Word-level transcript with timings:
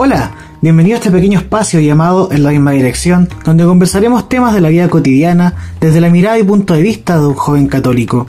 Hola, 0.00 0.32
bienvenido 0.62 0.94
a 0.94 0.98
este 0.98 1.10
pequeño 1.10 1.40
espacio 1.40 1.80
llamado 1.80 2.30
En 2.30 2.44
la 2.44 2.50
misma 2.50 2.70
dirección, 2.70 3.28
donde 3.44 3.64
conversaremos 3.64 4.28
temas 4.28 4.54
de 4.54 4.60
la 4.60 4.68
vida 4.68 4.88
cotidiana 4.88 5.56
desde 5.80 6.00
la 6.00 6.08
mirada 6.08 6.38
y 6.38 6.44
punto 6.44 6.74
de 6.74 6.82
vista 6.82 7.18
de 7.18 7.26
un 7.26 7.34
joven 7.34 7.66
católico. 7.66 8.24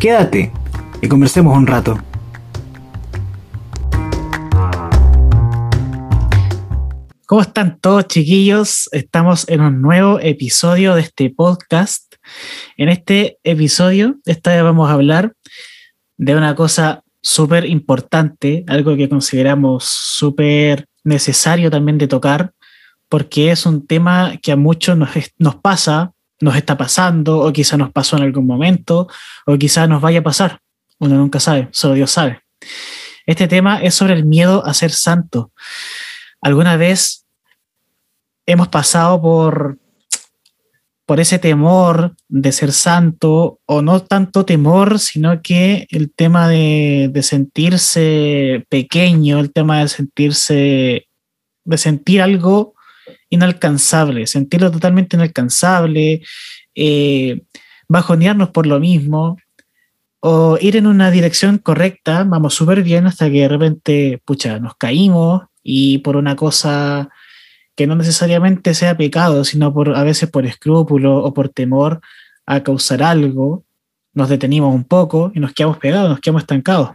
Quédate 0.00 0.50
y 1.00 1.06
conversemos 1.06 1.56
un 1.56 1.68
rato. 1.68 1.96
¿Cómo 7.26 7.40
están 7.40 7.78
todos 7.78 8.08
chiquillos? 8.08 8.88
Estamos 8.90 9.48
en 9.48 9.60
un 9.60 9.80
nuevo 9.80 10.18
episodio 10.18 10.96
de 10.96 11.02
este 11.02 11.30
podcast. 11.30 12.16
En 12.76 12.88
este 12.88 13.38
episodio, 13.44 14.16
esta 14.24 14.54
vez 14.56 14.64
vamos 14.64 14.90
a 14.90 14.94
hablar 14.94 15.34
de 16.16 16.34
una 16.34 16.56
cosa 16.56 17.04
súper 17.22 17.64
importante, 17.66 18.64
algo 18.66 18.96
que 18.96 19.08
consideramos 19.08 19.84
súper 19.84 20.88
necesario 21.06 21.70
también 21.70 21.98
de 21.98 22.08
tocar, 22.08 22.52
porque 23.08 23.52
es 23.52 23.64
un 23.64 23.86
tema 23.86 24.36
que 24.42 24.52
a 24.52 24.56
muchos 24.56 24.98
nos, 24.98 25.54
pasa, 25.56 26.12
nos 26.40 26.56
está 26.56 26.76
pasando, 26.76 27.38
o 27.38 27.52
quizá 27.52 27.76
nos 27.76 27.92
pasó 27.92 28.16
en 28.16 28.24
algún 28.24 28.46
momento, 28.46 29.08
o 29.46 29.56
quizá 29.56 29.86
nos 29.86 30.02
vaya 30.02 30.18
a 30.18 30.24
pasar. 30.24 30.60
Uno 30.98 31.14
nunca 31.14 31.38
sabe, 31.38 31.68
solo 31.70 31.94
Dios 31.94 32.10
sabe. 32.10 32.42
Este 33.24 33.46
tema 33.46 33.80
es 33.80 33.94
sobre 33.94 34.14
el 34.14 34.24
miedo 34.24 34.66
a 34.66 34.74
ser 34.74 34.90
santo. 34.90 35.52
¿Alguna 36.40 36.76
vez 36.76 37.24
hemos 38.44 38.68
pasado 38.68 39.22
por, 39.22 39.78
por 41.06 41.20
ese 41.20 41.38
temor 41.38 42.16
de 42.28 42.50
ser 42.52 42.72
santo, 42.72 43.60
o 43.64 43.80
no 43.80 44.02
tanto 44.02 44.44
temor, 44.44 44.98
sino 44.98 45.40
que 45.40 45.86
el 45.90 46.12
tema 46.12 46.48
de, 46.48 47.08
de, 47.12 47.22
sentirse 47.22 48.66
pequeño, 48.68 49.38
el 49.38 49.52
tema 49.52 49.80
de 49.80 49.88
sentirse, 49.88 51.08
de 51.64 51.78
sentir 51.78 52.20
algo 52.20 52.74
inalcanzable, 53.30 54.26
sentirlo 54.26 54.70
totalmente 54.70 55.16
inalcanzable, 55.16 56.22
eh, 56.74 57.42
bajonearnos 57.88 58.50
por 58.50 58.66
lo 58.66 58.80
mismo, 58.80 59.36
o 60.20 60.58
ir 60.60 60.76
en 60.76 60.88
una 60.88 61.12
dirección 61.12 61.58
correcta, 61.58 62.24
vamos 62.24 62.54
súper 62.54 62.82
bien 62.82 63.06
hasta 63.06 63.30
que 63.30 63.42
de 63.42 63.48
repente, 63.48 64.22
pucha, 64.24 64.58
nos 64.58 64.74
caímos 64.76 65.42
y 65.62 65.98
por 65.98 66.16
una 66.16 66.34
cosa 66.34 67.10
que 67.76 67.86
no 67.86 67.94
necesariamente 67.94 68.74
sea 68.74 68.96
pecado, 68.96 69.44
sino 69.44 69.72
a 69.94 70.02
veces 70.02 70.30
por 70.30 70.46
escrúpulo 70.46 71.22
o 71.22 71.34
por 71.34 71.50
temor 71.50 72.00
a 72.46 72.62
causar 72.62 73.02
algo, 73.02 73.64
nos 74.14 74.28
detenimos 74.28 74.74
un 74.74 74.84
poco 74.84 75.30
y 75.34 75.40
nos 75.40 75.52
quedamos 75.52 75.76
pegados, 75.76 76.08
nos 76.08 76.20
quedamos 76.20 76.42
estancados. 76.42 76.90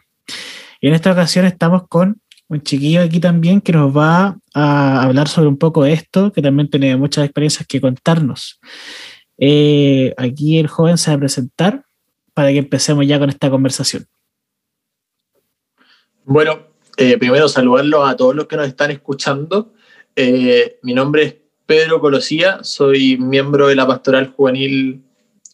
Y 0.81 0.87
en 0.87 0.95
esta 0.95 1.11
ocasión 1.11 1.45
estamos 1.45 1.87
con 1.87 2.19
un 2.47 2.61
chiquillo 2.61 3.01
aquí 3.01 3.19
también 3.19 3.61
que 3.61 3.71
nos 3.71 3.95
va 3.95 4.37
a 4.53 5.03
hablar 5.03 5.27
sobre 5.27 5.47
un 5.47 5.57
poco 5.57 5.83
de 5.83 5.93
esto, 5.93 6.33
que 6.33 6.41
también 6.41 6.69
tiene 6.69 6.97
muchas 6.97 7.25
experiencias 7.25 7.65
que 7.67 7.79
contarnos. 7.79 8.59
Eh, 9.37 10.13
aquí 10.17 10.57
el 10.57 10.67
joven 10.67 10.97
se 10.97 11.11
va 11.11 11.15
a 11.15 11.19
presentar 11.19 11.85
para 12.33 12.49
que 12.49 12.57
empecemos 12.57 13.05
ya 13.07 13.19
con 13.19 13.29
esta 13.29 13.49
conversación. 13.49 14.07
Bueno, 16.25 16.59
eh, 16.97 17.17
primero 17.17 17.47
saludarlos 17.47 18.09
a 18.09 18.15
todos 18.15 18.35
los 18.35 18.47
que 18.47 18.57
nos 18.57 18.67
están 18.67 18.91
escuchando. 18.91 19.73
Eh, 20.15 20.79
mi 20.81 20.93
nombre 20.93 21.23
es 21.23 21.35
Pedro 21.65 22.01
Colosía, 22.01 22.59
soy 22.63 23.17
miembro 23.17 23.67
de 23.67 23.75
la 23.75 23.87
Pastoral 23.87 24.33
Juvenil 24.35 25.03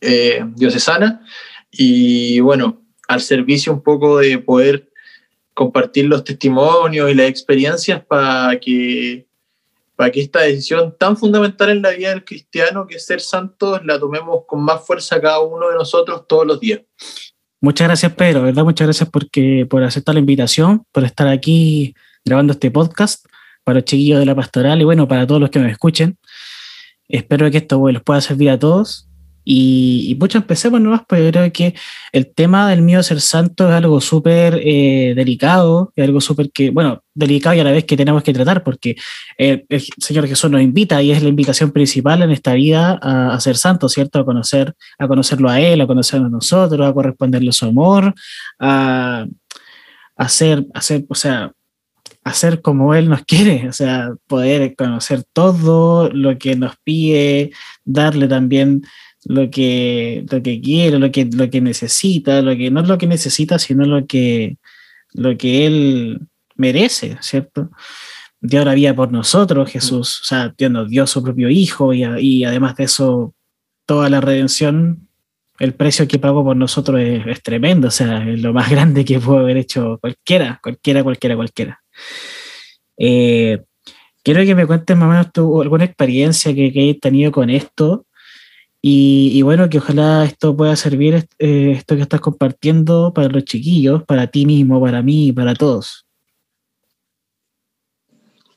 eh, 0.02 0.44
Diocesana 0.56 1.22
y 1.72 2.40
bueno, 2.40 2.82
al 3.08 3.22
servicio 3.22 3.72
un 3.72 3.82
poco 3.82 4.18
de 4.18 4.40
poder 4.40 4.90
compartir 5.54 6.06
los 6.06 6.24
testimonios 6.24 7.10
y 7.10 7.14
las 7.14 7.30
experiencias 7.30 8.04
para 8.06 8.60
que, 8.60 9.28
para 9.96 10.12
que 10.12 10.22
esta 10.22 10.42
decisión 10.42 10.96
tan 10.98 11.18
fundamental 11.18 11.70
en 11.70 11.82
la 11.82 11.92
vida 11.92 12.10
del 12.10 12.26
cristiano, 12.26 12.88
que 12.88 12.96
es 12.96 13.06
ser 13.06 13.22
santos, 13.22 13.86
la 13.86 14.00
tomemos 14.00 14.44
con 14.48 14.62
más 14.62 14.86
fuerza 14.86 15.22
cada 15.22 15.40
uno 15.40 15.70
de 15.70 15.76
nosotros 15.76 16.28
todos 16.28 16.46
los 16.48 16.60
días. 16.60 16.82
Muchas 17.60 17.88
gracias, 17.88 18.14
Pedro, 18.14 18.44
¿verdad? 18.44 18.64
Muchas 18.64 18.88
gracias 18.88 19.10
porque, 19.10 19.66
por 19.68 19.84
aceptar 19.84 20.16
la 20.16 20.20
invitación, 20.20 20.84
por 20.92 21.04
estar 21.04 21.28
aquí 21.28 21.96
grabando 22.24 22.54
este 22.54 22.70
podcast 22.70 23.26
para 23.68 23.80
los 23.80 23.84
chiquillos 23.84 24.20
de 24.20 24.26
la 24.26 24.34
pastoral 24.34 24.80
y 24.80 24.86
bueno, 24.86 25.10
para 25.10 25.28
todos 25.28 25.42
los 25.42 25.50
que 25.50 25.60
nos 25.60 25.70
escuchen. 25.70 26.18
Espero 27.10 27.52
que 27.52 27.58
esto 27.58 27.86
les 27.90 28.02
pueda 28.02 28.22
servir 28.22 28.50
a 28.50 28.58
todos. 28.58 29.10
Y, 29.44 30.06
y 30.08 30.16
pucha, 30.16 30.38
empecemos 30.38 30.80
nomás, 30.80 31.02
pues 31.06 31.22
yo 31.22 31.32
creo 31.32 31.52
que 31.52 31.74
el 32.14 32.34
tema 32.34 32.70
del 32.70 32.82
mío 32.82 33.04
ser 33.04 33.20
santo 33.20 33.68
es 33.68 33.74
algo 33.74 34.00
súper 34.00 34.62
eh, 34.64 35.14
delicado, 35.18 35.92
es 35.98 36.06
algo 36.06 36.22
súper 36.22 36.50
que, 36.50 36.70
bueno, 36.70 37.04
delicado 37.14 37.56
y 37.56 37.60
a 37.60 37.66
la 37.66 37.72
vez 37.72 37.84
que 37.84 37.98
tenemos 37.98 38.24
que 38.24 38.32
tratar, 38.32 38.64
porque 38.64 38.96
eh, 39.38 39.66
el 39.68 39.84
Señor 39.98 40.28
Jesús 40.30 40.50
nos 40.50 40.62
invita 40.62 41.02
y 41.02 41.12
es 41.12 41.22
la 41.22 41.28
invitación 41.28 41.72
principal 41.72 42.22
en 42.22 42.32
esta 42.32 42.54
vida 42.54 42.98
a, 43.02 43.34
a, 43.34 43.40
ser 43.42 43.58
santo, 43.58 43.90
¿cierto? 43.90 44.20
A 44.20 44.26
conocer, 44.26 44.74
a 44.98 45.10
conocerlo 45.10 45.50
a 45.50 45.60
Él, 45.60 45.82
a 45.82 45.88
conocerlo 45.88 46.28
a 46.28 46.30
nosotros, 46.30 46.88
a 46.88 46.94
corresponderle 46.94 47.52
su 47.52 47.66
amor, 47.66 48.14
a, 48.60 49.26
a 50.16 50.24
hacer, 50.24 50.66
a 50.74 50.80
hacer, 50.80 51.04
o 51.10 51.16
sea, 51.16 51.52
hacer 52.28 52.62
como 52.62 52.94
Él 52.96 53.10
nos 53.10 53.24
quiere, 53.24 53.68
o 53.68 53.74
sea, 53.74 54.14
poder 54.28 54.76
conocer 54.76 55.24
todo 55.34 56.10
lo 56.10 56.38
que 56.38 56.56
nos 56.56 56.76
pide, 56.84 57.52
darle 57.86 58.28
también 58.28 58.84
lo 59.26 59.50
que, 59.50 60.26
lo 60.32 60.42
que 60.42 60.62
quiere, 60.62 61.00
lo 61.00 61.12
que, 61.12 61.26
lo 61.26 61.50
que 61.50 61.62
necesita, 61.62 62.42
lo 62.42 62.56
que 62.56 62.72
no 62.72 62.82
es 62.82 62.88
lo 62.88 62.98
que 62.98 63.08
necesita, 63.08 63.60
sino 63.60 63.86
lo 63.86 64.08
que, 64.08 64.58
lo 65.14 65.38
que 65.38 65.66
Él 65.66 66.22
merece, 66.56 67.18
¿cierto? 67.22 67.70
Dio 68.40 68.64
la 68.64 68.74
vida 68.74 68.96
por 68.96 69.12
nosotros, 69.12 69.70
Jesús, 69.70 70.22
o 70.22 70.26
sea, 70.26 70.54
Dios 70.58 70.72
nos 70.72 70.90
dio 70.90 71.08
su 71.08 71.24
propio 71.24 71.50
Hijo 71.50 71.94
y, 71.94 72.04
y 72.20 72.44
además 72.44 72.76
de 72.78 72.86
eso, 72.86 73.34
toda 73.86 74.10
la 74.10 74.22
redención, 74.22 75.08
el 75.60 75.74
precio 75.74 76.08
que 76.08 76.20
pagó 76.20 76.44
por 76.44 76.56
nosotros 76.56 77.00
es, 77.00 77.26
es 77.26 77.42
tremendo, 77.42 77.88
o 77.88 77.92
sea, 77.92 78.28
es 78.30 78.42
lo 78.42 78.54
más 78.54 78.70
grande 78.72 79.04
que 79.06 79.20
puede 79.20 79.40
haber 79.40 79.58
hecho 79.58 79.98
cualquiera, 80.00 80.60
cualquiera, 80.62 81.04
cualquiera, 81.04 81.36
cualquiera. 81.36 81.82
Eh, 82.98 83.64
quiero 84.24 84.44
que 84.44 84.56
me 84.56 84.68
cuentes 84.68 84.98
más 84.98 85.08
o 85.08 85.12
menos 85.12 85.32
tu, 85.32 85.62
alguna 85.62 85.86
experiencia 85.86 86.54
que, 86.54 86.72
que 86.72 86.82
hayas 86.82 87.00
tenido 87.00 87.32
con 87.32 87.50
esto 87.50 88.08
y, 88.90 89.42
bueno, 89.42 89.70
que 89.70 89.80
ojalá 89.80 90.24
esto 90.24 90.56
pueda 90.56 90.76
servir, 90.78 91.28
eh, 91.40 91.72
esto 91.76 91.98
que 91.98 92.04
estás 92.04 92.22
compartiendo 92.22 93.12
para 93.14 93.28
los 93.28 93.44
chiquillos, 93.44 94.04
para 94.04 94.28
ti 94.28 94.46
mismo, 94.46 94.80
para 94.80 95.02
mí, 95.02 95.34
para 95.34 95.56
todos. 95.56 96.06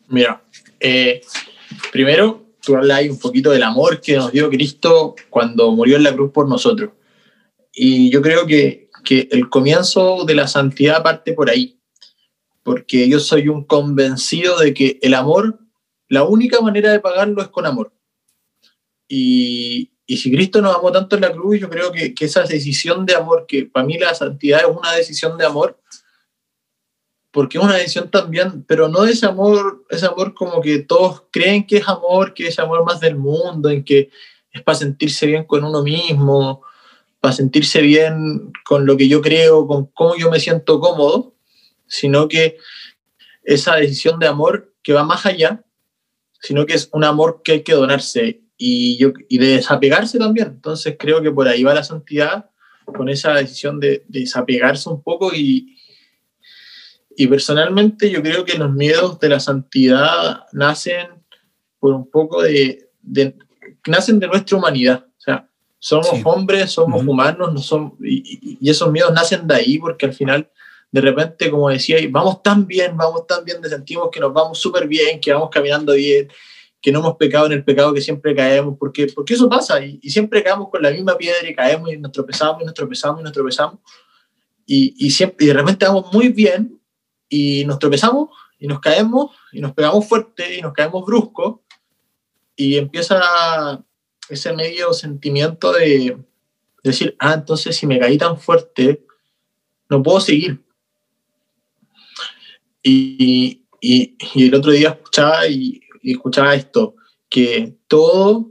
Mira, 0.09 0.45
eh, 0.79 1.23
primero 1.91 2.47
tú 2.63 2.77
hablas 2.77 3.09
un 3.09 3.19
poquito 3.19 3.51
del 3.51 3.65
amor 3.65 4.01
que 4.01 4.17
nos 4.17 4.31
dio 4.31 4.51
Cristo 4.51 5.17
cuando 5.31 5.73
murió 5.73 5.97
en 5.97 6.05
la 6.05 6.13
cruz 6.13 6.31
por 6.31 6.49
nosotros. 6.49 6.91
Y 7.73 8.11
yo 8.11 8.23
creo 8.23 8.47
que, 8.47 8.89
que 9.05 9.29
el 9.33 9.49
comienzo 9.49 10.25
de 10.27 10.35
la 10.37 10.47
santidad 10.47 11.03
parte 11.03 11.33
por 11.33 11.51
ahí 11.51 11.80
porque 12.63 13.09
yo 13.09 13.21
soy 13.21 13.49
un 13.49 13.65
convencido 13.65 14.59
de 14.59 14.75
que 14.75 14.99
el 15.03 15.15
amor, 15.15 15.59
la 16.09 16.25
única 16.25 16.61
manera 16.61 16.93
de 16.93 17.01
pagarlo 17.01 17.43
es 17.43 17.49
con 17.49 17.67
amor. 17.67 17.93
Y, 19.09 19.93
si 20.07 20.31
Cristo 20.33 20.61
nos 20.61 20.75
amó 20.75 20.91
tanto 20.91 21.15
en 21.15 21.23
la 21.23 21.33
cruz, 21.33 21.61
yo 21.61 21.71
creo 21.71 21.93
que, 21.93 22.15
que, 22.15 22.25
esa 22.25 22.43
decisión 22.43 23.07
de 23.07 23.15
amor, 23.15 23.47
que 23.47 23.65
para 23.65 23.87
mí 23.87 23.97
la 23.97 24.13
santidad 24.13 24.61
es 24.61 24.77
una 24.77 24.93
decisión 24.93 25.39
de 25.39 25.47
amor, 25.47 25.81
porque 27.31 27.59
es 27.59 27.65
una 27.65 27.77
decisión 27.77 28.11
también, 28.11 28.65
pero 28.65 28.89
no 28.89 29.05
ese 29.05 29.27
amor, 29.27 29.85
ese 29.89 30.07
amor 30.07 30.35
como 30.35 30.61
que 30.61 30.81
todos 30.81 31.25
creen 31.31 31.65
que 31.65 31.77
es 31.77 31.89
amor, 31.89 32.35
que 32.35 32.49
es 32.49 32.59
amor 32.59 32.85
más 32.85 32.99
del 32.99 33.17
mundo, 33.17 33.71
en 33.71 33.85
que 33.85 34.11
es 34.51 34.63
para 34.63 34.79
sentirse 34.79 35.27
bien 35.27 35.45
con 35.45 35.63
uno 35.63 35.83
mismo, 35.83 36.63
para 37.21 37.33
sentirse 37.33 37.81
bien 37.81 38.53
con 38.65 38.85
lo 38.85 38.97
que 38.97 39.09
yo 39.09 39.21
creo, 39.21 39.69
con 39.69 39.87
cómo 39.87 40.17
yo 40.17 40.29
me 40.29 40.41
siento 40.41 40.81
cómodo 40.81 41.35
sino 41.91 42.29
que 42.29 42.57
esa 43.43 43.77
decisión 43.77 44.19
de 44.21 44.29
amor 44.29 44.73
que 44.83 44.93
va 44.93 45.05
más 45.05 45.27
allá, 45.27 45.63
sino 46.41 46.65
que 46.65 46.75
es 46.75 46.89
un 46.93 47.05
amor 47.05 47.43
que 47.45 47.53
hay 47.53 47.63
que 47.63 47.75
donarse 47.75 48.41
y, 48.57 48.97
yo, 48.97 49.13
y 49.29 49.39
de 49.39 49.57
desapegarse 49.57 50.19
también. 50.19 50.49
Entonces 50.49 50.97
creo 50.99 51.21
que 51.21 51.33
por 51.33 51.49
ahí 51.49 51.65
va 51.65 51.75
la 51.75 51.85
santidad, 51.85 52.47
con 52.87 53.09
esa 53.09 53.35
decisión 53.35 53.81
de, 53.81 54.05
de 54.09 54.21
desapegarse 54.21 54.89
un 54.89 55.03
poco 55.03 55.35
y, 55.35 55.77
y 57.17 57.27
personalmente 57.27 58.11
yo 58.11 58.23
creo 58.23 58.45
que 58.45 58.59
los 58.59 58.73
miedos 58.73 59.19
de 59.19 59.29
la 59.29 59.41
santidad 59.41 60.45
nacen 60.53 61.09
por 61.79 61.93
un 61.93 62.09
poco 62.09 62.43
de, 62.43 62.89
de 63.03 63.37
nacen 63.87 64.21
de 64.21 64.29
nuestra 64.29 64.57
humanidad. 64.57 65.07
O 65.19 65.21
sea, 65.21 65.49
somos 65.79 66.11
sí. 66.11 66.23
hombres, 66.25 66.71
somos 66.71 67.03
uh 67.03 67.05
-huh. 67.05 67.11
humanos, 67.11 67.53
no 67.53 67.61
somos, 67.61 67.93
y, 68.01 68.59
y, 68.61 68.71
esos 68.71 68.91
miedos 68.93 69.13
nacen 69.13 69.47
de 69.47 69.55
ahí 69.55 69.79
porque 69.79 70.07
al 70.07 70.13
final 70.13 70.51
de 70.93 71.01
repente, 71.01 71.51
como 71.51 71.69
decía, 71.69 71.99
vamos 72.11 72.43
tan 72.43 72.67
bien, 72.67 72.97
vamos 72.97 73.27
tan 73.27 73.45
bien, 73.45 73.59
sentimos 73.69 74.09
que 74.11 74.21
nos 74.21 74.33
vamos 74.33 74.59
súper 74.59 74.89
bien, 74.89 75.21
que 75.21 75.33
vamos 75.33 75.51
caminando 75.51 75.93
bien, 75.93 76.29
que 76.81 76.91
no 76.91 77.01
hemos 77.01 77.17
pecado 77.17 77.47
en 77.47 77.53
el 77.53 77.65
pecado 77.65 77.93
que 77.93 78.01
siempre 78.01 78.35
caemos, 78.35 78.77
porque, 78.79 79.07
porque 79.15 79.35
eso 79.35 79.49
pasa, 79.49 79.85
y, 79.85 80.01
y 80.03 80.11
siempre 80.11 80.43
caemos 80.43 80.69
con 80.69 80.83
la 80.83 80.91
misma 80.91 81.17
piedra 81.17 81.49
y 81.49 81.55
caemos 81.55 81.93
y 81.93 81.99
nos 81.99 82.11
tropezamos 82.11 82.63
y 82.63 82.65
nos 82.65 82.75
tropezamos 82.75 83.21
y 83.21 83.25
nos 83.25 83.33
tropezamos, 83.33 83.79
y, 84.67 84.95
y, 84.99 85.11
siempre, 85.11 85.45
y 85.45 85.49
de 85.49 85.55
repente 85.55 85.87
vamos 85.87 86.13
muy 86.13 86.29
bien 86.29 86.81
y 87.29 87.65
nos 87.65 87.79
tropezamos 87.79 88.31
y 88.59 88.67
nos 88.67 88.81
caemos 88.81 89.31
y 89.53 89.61
nos 89.61 89.73
pegamos 89.73 90.07
fuerte 90.07 90.57
y 90.57 90.63
nos 90.63 90.73
caemos 90.73 91.05
brusco 91.05 91.65
y 92.57 92.77
empieza 92.77 93.83
ese 94.29 94.53
medio 94.53 94.93
sentimiento 94.93 95.73
de 95.73 96.19
decir, 96.83 97.17
ah, 97.19 97.35
entonces 97.35 97.77
si 97.77 97.87
me 97.87 97.99
caí 97.99 98.19
tan 98.19 98.39
fuerte, 98.39 99.05
no 99.89 100.03
puedo 100.03 100.21
seguir. 100.21 100.63
Y, 102.83 103.67
y, 103.81 104.17
el 104.35 104.55
otro 104.55 104.73
día 104.73 104.91
escuchaba 104.91 105.47
y, 105.47 105.81
escuchaba 106.03 106.55
esto, 106.55 106.97
que 107.29 107.77
todo 107.89 108.51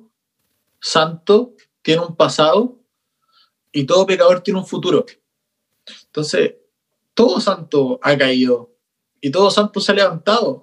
santo 0.79 1.55
tiene 1.81 2.01
un 2.01 2.15
pasado 2.15 2.79
y 3.71 3.85
todo 3.85 4.05
pecador 4.05 4.41
tiene 4.41 4.59
un 4.59 4.65
futuro. 4.65 5.05
Entonces, 6.05 6.55
todo 7.13 7.39
santo 7.41 7.99
ha 8.01 8.17
caído 8.17 8.75
y 9.21 9.31
todo 9.31 9.51
santo 9.51 9.79
se 9.79 9.91
ha 9.91 9.95
levantado. 9.95 10.61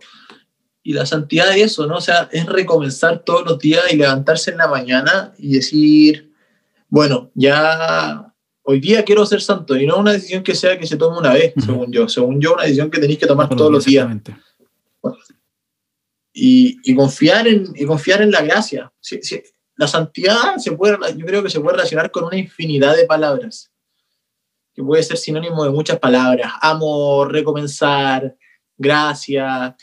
Y 0.82 0.92
la 0.92 1.04
santidad 1.04 1.50
es 1.56 1.72
eso, 1.72 1.86
¿no? 1.86 1.96
O 1.96 2.00
sea, 2.00 2.28
es 2.30 2.46
recomenzar 2.46 3.24
todos 3.24 3.44
los 3.44 3.58
días 3.58 3.92
y 3.92 3.96
levantarse 3.96 4.52
en 4.52 4.58
la 4.58 4.68
mañana 4.68 5.34
y 5.36 5.54
decir, 5.54 6.32
bueno, 6.88 7.30
ya 7.34 8.32
hoy 8.68 8.80
día 8.80 9.04
quiero 9.04 9.24
ser 9.24 9.40
santo 9.40 9.76
y 9.76 9.86
no 9.86 9.96
una 9.96 10.12
decisión 10.12 10.42
que 10.42 10.54
sea 10.54 10.78
que 10.78 10.86
se 10.86 10.96
tome 10.96 11.18
una 11.18 11.32
vez, 11.32 11.54
según 11.64 11.92
yo. 11.92 12.08
Según 12.08 12.40
yo, 12.40 12.54
una 12.54 12.64
decisión 12.64 12.90
que 12.90 13.00
tenéis 13.00 13.18
que 13.18 13.26
tomar 13.26 13.48
todos 13.48 13.70
los 13.70 13.84
días. 13.84 14.08
y, 16.32 16.78
y, 16.82 16.94
confiar 16.94 17.46
en, 17.46 17.72
y 17.74 17.84
confiar 17.86 18.22
en 18.22 18.32
la 18.32 18.42
gracia. 18.42 18.92
la 19.76 19.86
santidad 19.86 20.56
se 20.58 20.72
puede, 20.72 20.98
yo 21.16 21.24
creo 21.24 21.42
que 21.42 21.50
se 21.50 21.60
puede 21.60 21.76
relacionar 21.76 22.10
con 22.10 22.24
una 22.24 22.36
infinidad 22.36 22.96
de 22.96 23.06
palabras, 23.06 23.70
que 24.74 24.82
puede 24.82 25.02
ser 25.02 25.16
sinónimo 25.16 25.64
de 25.64 25.70
muchas 25.70 25.98
palabras. 25.98 26.52
Amor, 26.60 27.32
recomenzar, 27.32 28.36
gracia, 28.76 29.76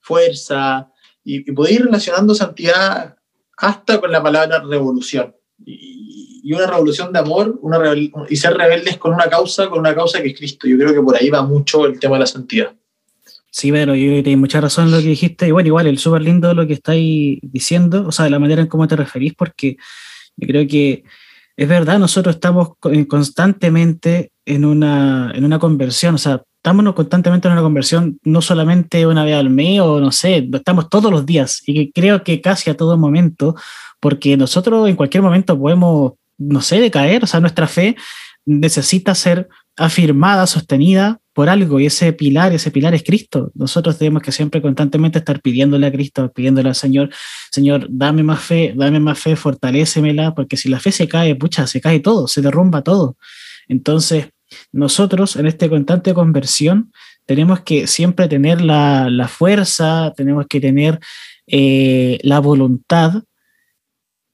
fuerza, 0.00 0.90
y, 1.24 1.50
y 1.50 1.52
puede 1.52 1.72
ir 1.72 1.84
relacionando 1.84 2.34
santidad 2.34 3.16
hasta 3.56 4.00
con 4.00 4.12
la 4.12 4.22
palabra 4.22 4.60
revolución. 4.60 5.34
Y, 5.64 5.97
y 6.42 6.52
una 6.52 6.66
revolución 6.66 7.12
de 7.12 7.18
amor 7.18 7.58
una 7.62 7.80
y 8.28 8.36
ser 8.36 8.54
rebeldes 8.54 8.96
con 8.96 9.14
una 9.14 9.28
causa, 9.28 9.68
con 9.68 9.80
una 9.80 9.94
causa 9.94 10.22
que 10.22 10.28
es 10.28 10.38
Cristo. 10.38 10.66
Yo 10.66 10.76
creo 10.76 10.92
que 10.92 11.00
por 11.00 11.16
ahí 11.16 11.30
va 11.30 11.42
mucho 11.42 11.86
el 11.86 11.98
tema 11.98 12.16
de 12.16 12.20
la 12.20 12.26
santidad. 12.26 12.72
Sí, 13.50 13.72
pero 13.72 13.94
yo 13.94 14.08
creo 14.10 14.22
que 14.22 14.36
mucha 14.36 14.60
razón 14.60 14.86
en 14.86 14.92
lo 14.92 14.98
que 14.98 15.08
dijiste. 15.08 15.48
Y 15.48 15.50
bueno, 15.50 15.68
igual, 15.68 15.86
el 15.86 15.98
súper 15.98 16.22
lindo 16.22 16.52
lo 16.54 16.66
que 16.66 16.74
estáis 16.74 17.38
diciendo, 17.42 18.06
o 18.06 18.12
sea, 18.12 18.24
de 18.24 18.30
la 18.30 18.38
manera 18.38 18.62
en 18.62 18.68
cómo 18.68 18.86
te 18.86 18.96
referís, 18.96 19.34
porque 19.34 19.76
yo 20.36 20.46
creo 20.46 20.66
que 20.66 21.04
es 21.56 21.68
verdad, 21.68 21.98
nosotros 21.98 22.36
estamos 22.36 22.74
constantemente 23.08 24.30
en 24.46 24.64
una, 24.64 25.32
en 25.34 25.44
una 25.44 25.58
conversión, 25.58 26.14
o 26.14 26.18
sea, 26.18 26.42
estamos 26.62 26.94
constantemente 26.94 27.48
en 27.48 27.52
una 27.52 27.62
conversión, 27.62 28.20
no 28.22 28.42
solamente 28.42 29.06
una 29.06 29.24
vez 29.24 29.34
al 29.34 29.50
mes 29.50 29.80
o 29.80 29.98
no 29.98 30.12
sé, 30.12 30.48
estamos 30.52 30.88
todos 30.88 31.10
los 31.10 31.26
días 31.26 31.62
y 31.66 31.90
creo 31.90 32.22
que 32.22 32.40
casi 32.40 32.70
a 32.70 32.76
todo 32.76 32.96
momento, 32.96 33.56
porque 33.98 34.36
nosotros 34.36 34.88
en 34.88 34.94
cualquier 34.94 35.22
momento 35.22 35.58
podemos 35.58 36.12
no 36.38 36.62
sé, 36.62 36.80
de 36.80 36.90
caer. 36.90 37.24
O 37.24 37.26
sea, 37.26 37.40
nuestra 37.40 37.66
fe 37.66 37.96
necesita 38.46 39.14
ser 39.14 39.48
afirmada, 39.76 40.46
sostenida 40.46 41.20
por 41.32 41.48
algo, 41.48 41.78
y 41.78 41.86
ese 41.86 42.12
pilar, 42.12 42.52
ese 42.52 42.72
pilar 42.72 42.94
es 42.94 43.04
Cristo. 43.04 43.52
Nosotros 43.54 43.96
tenemos 43.96 44.22
que 44.22 44.32
siempre 44.32 44.60
constantemente 44.60 45.18
estar 45.18 45.40
pidiéndole 45.40 45.86
a 45.86 45.92
Cristo, 45.92 46.32
pidiéndole 46.32 46.70
al 46.70 46.74
Señor, 46.74 47.10
Señor, 47.52 47.86
dame 47.88 48.24
más 48.24 48.40
fe, 48.40 48.72
dame 48.74 48.98
más 48.98 49.20
fe, 49.20 49.36
fortalécemela, 49.36 50.34
porque 50.34 50.56
si 50.56 50.68
la 50.68 50.80
fe 50.80 50.90
se 50.90 51.06
cae, 51.06 51.36
pucha, 51.36 51.68
se 51.68 51.80
cae 51.80 52.00
todo, 52.00 52.26
se 52.26 52.42
derrumba 52.42 52.82
todo. 52.82 53.16
Entonces, 53.68 54.30
nosotros 54.72 55.36
en 55.36 55.46
esta 55.46 55.68
constante 55.68 56.12
conversión 56.12 56.92
tenemos 57.24 57.60
que 57.60 57.86
siempre 57.86 58.26
tener 58.26 58.60
la, 58.60 59.28
fuerza, 59.28 60.12
tenemos 60.16 60.46
que 60.48 60.60
tener 60.60 60.98
eh, 61.46 62.18
la 62.22 62.40
voluntad 62.40 63.22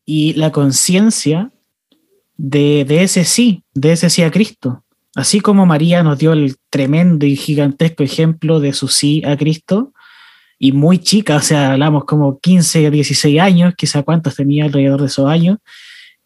y 0.06 0.32
la 0.34 0.52
conciencia 0.52 1.50
de, 2.36 2.84
ese 3.02 3.24
sí, 3.24 3.62
de 3.74 3.92
ese 3.92 4.10
sí 4.10 4.22
a 4.22 4.30
Cristo. 4.30 4.84
Así 5.14 5.40
como 5.40 5.66
María 5.66 6.02
nos 6.02 6.18
dio 6.18 6.32
el 6.32 6.56
tremendo 6.70 7.24
y 7.26 7.36
gigantesco 7.36 8.02
ejemplo 8.02 8.60
de 8.60 8.72
su 8.72 8.88
sí 8.88 9.22
a 9.24 9.36
Cristo, 9.36 9.92
y 10.58 10.72
muy 10.72 10.98
chica, 10.98 11.36
o 11.36 11.40
sea, 11.40 11.72
hablamos 11.72 12.04
como 12.04 12.38
15 12.38 12.88
o 12.88 12.90
16 12.90 13.40
años, 13.40 13.74
quizá 13.76 14.02
cuántos 14.02 14.36
tenía 14.36 14.64
alrededor 14.64 15.00
de 15.00 15.06
esos 15.06 15.28
años, 15.28 15.58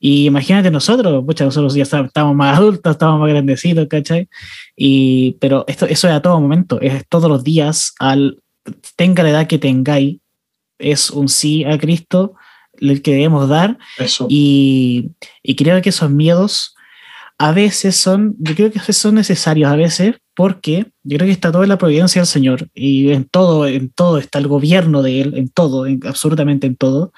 y 0.00 0.26
imagínate 0.26 0.70
nosotros, 0.70 1.24
muchos 1.24 1.46
nosotros 1.46 1.74
ya 1.74 1.82
estamos 1.82 2.34
más 2.34 2.56
adultos, 2.56 2.92
estamos 2.92 3.20
más 3.20 3.30
grandecidos, 3.30 3.88
¿cachai? 3.88 4.28
Y, 4.76 5.36
pero 5.40 5.64
esto, 5.66 5.86
eso 5.86 6.06
es 6.06 6.14
a 6.14 6.22
todo 6.22 6.40
momento, 6.40 6.80
es 6.80 7.06
todos 7.08 7.28
los 7.28 7.42
días, 7.42 7.94
al, 7.98 8.40
tenga 8.96 9.22
la 9.22 9.30
edad 9.30 9.46
que 9.48 9.58
tengáis, 9.58 10.18
es 10.78 11.10
un 11.10 11.28
sí 11.28 11.64
a 11.64 11.76
Cristo, 11.78 12.34
el 12.80 13.02
que 13.02 13.12
debemos 13.12 13.48
dar. 13.48 13.78
Y, 14.28 15.10
y, 15.42 15.56
creo 15.56 15.80
que 15.82 15.90
esos 15.90 16.10
miedos 16.10 16.74
a 17.38 17.52
veces 17.52 17.96
son, 17.96 18.34
yo 18.38 18.54
creo 18.54 18.70
que 18.72 18.80
son 18.92 19.14
necesarios 19.14 19.70
a 19.70 19.76
veces 19.76 20.16
porque 20.34 20.86
yo 21.04 21.18
creo 21.18 21.26
que 21.26 21.32
está 21.32 21.52
toda 21.52 21.66
la 21.66 21.78
providencia 21.78 22.20
del 22.20 22.26
Señor 22.26 22.68
y 22.74 23.10
en 23.10 23.24
todo, 23.24 23.66
en 23.66 23.90
todo 23.90 24.18
está 24.18 24.38
el 24.38 24.48
gobierno 24.48 25.02
de 25.02 25.20
Él, 25.20 25.36
en 25.36 25.48
todo, 25.48 25.86
absolutamente 26.04 26.66
en 26.66 26.76
todo. 26.76 27.12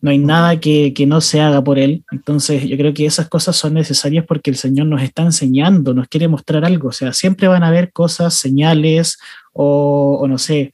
No 0.00 0.10
hay 0.10 0.18
nada 0.18 0.58
que, 0.58 0.92
que, 0.94 1.06
no 1.06 1.20
se 1.20 1.40
haga 1.40 1.62
por 1.62 1.78
Él. 1.78 2.04
Entonces 2.10 2.68
yo 2.68 2.76
creo 2.76 2.92
que 2.92 3.06
esas 3.06 3.28
cosas 3.28 3.54
son 3.54 3.74
necesarias 3.74 4.24
porque 4.26 4.50
el 4.50 4.56
Señor 4.56 4.86
nos 4.86 5.00
está 5.00 5.22
enseñando, 5.22 5.94
nos 5.94 6.08
quiere 6.08 6.26
mostrar 6.26 6.64
algo. 6.64 6.88
O 6.88 6.92
sea, 6.92 7.12
siempre 7.12 7.46
van 7.46 7.62
a 7.62 7.68
haber 7.68 7.92
cosas, 7.92 8.34
señales 8.34 9.18
o, 9.52 10.18
o 10.20 10.26
no 10.26 10.38
sé, 10.38 10.72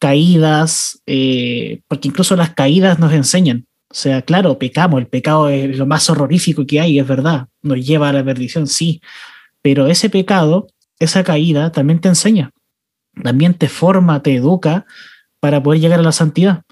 caídas, 0.00 1.02
eh, 1.06 1.82
porque 1.86 2.08
incluso 2.08 2.34
las 2.34 2.54
caídas 2.54 2.98
nos 2.98 3.12
enseñan. 3.12 3.66
O 3.90 3.94
sea, 3.94 4.22
claro, 4.22 4.56
pecamos, 4.56 5.00
el 5.00 5.08
pecado 5.08 5.48
es 5.48 5.76
lo 5.76 5.84
más 5.84 6.08
horrorífico 6.08 6.64
que 6.64 6.80
hay, 6.80 7.00
es 7.00 7.06
verdad, 7.06 7.48
nos 7.60 7.84
lleva 7.84 8.08
a 8.08 8.12
la 8.12 8.24
perdición, 8.24 8.68
sí, 8.68 9.00
pero 9.62 9.88
ese 9.88 10.08
pecado, 10.08 10.68
esa 11.00 11.24
caída 11.24 11.72
también 11.72 12.00
te 12.00 12.08
enseña, 12.08 12.52
también 13.20 13.54
te 13.54 13.68
forma, 13.68 14.22
te 14.22 14.36
educa 14.36 14.86
para 15.40 15.60
poder 15.60 15.80
llegar 15.80 15.98
a 15.98 16.04
la 16.04 16.12
santidad. 16.12 16.62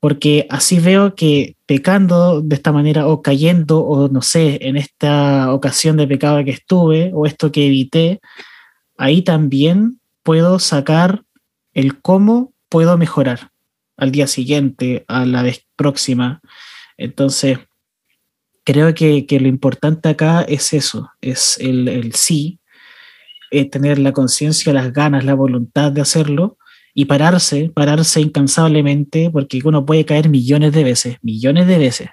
Porque 0.00 0.46
así 0.50 0.80
veo 0.80 1.14
que 1.14 1.56
pecando 1.66 2.42
de 2.42 2.56
esta 2.56 2.72
manera 2.72 3.06
o 3.06 3.22
cayendo 3.22 3.80
o 3.80 4.08
no 4.08 4.20
sé, 4.20 4.58
en 4.62 4.76
esta 4.76 5.52
ocasión 5.52 5.96
de 5.96 6.08
pecado 6.08 6.44
que 6.44 6.50
estuve 6.50 7.10
o 7.14 7.26
esto 7.26 7.52
que 7.52 7.66
evité, 7.66 8.20
ahí 8.98 9.22
también 9.22 10.00
puedo 10.22 10.58
sacar 10.58 11.22
el 11.72 12.00
cómo 12.02 12.52
puedo 12.68 12.98
mejorar 12.98 13.50
al 13.96 14.10
día 14.10 14.26
siguiente, 14.26 15.04
a 15.08 15.24
la 15.24 15.42
vez 15.42 15.63
próxima. 15.76 16.40
Entonces, 16.96 17.58
creo 18.64 18.94
que, 18.94 19.26
lo 19.40 19.48
importante 19.48 20.08
acá 20.08 20.42
es 20.42 20.72
eso, 20.72 21.10
es 21.20 21.58
el, 21.60 22.12
sí, 22.14 22.58
es 23.50 23.70
tener 23.70 23.98
la 23.98 24.12
conciencia, 24.12 24.72
las 24.72 24.92
ganas, 24.92 25.24
la 25.24 25.34
voluntad 25.34 25.92
de 25.92 26.00
hacerlo 26.00 26.58
y 26.94 27.04
pararse, 27.04 27.70
pararse 27.74 28.20
incansablemente, 28.20 29.30
porque 29.30 29.60
uno 29.64 29.84
puede 29.84 30.04
caer 30.04 30.28
millones 30.28 30.72
de 30.72 30.84
veces, 30.84 31.16
millones 31.22 31.66
de 31.66 31.78
veces, 31.78 32.08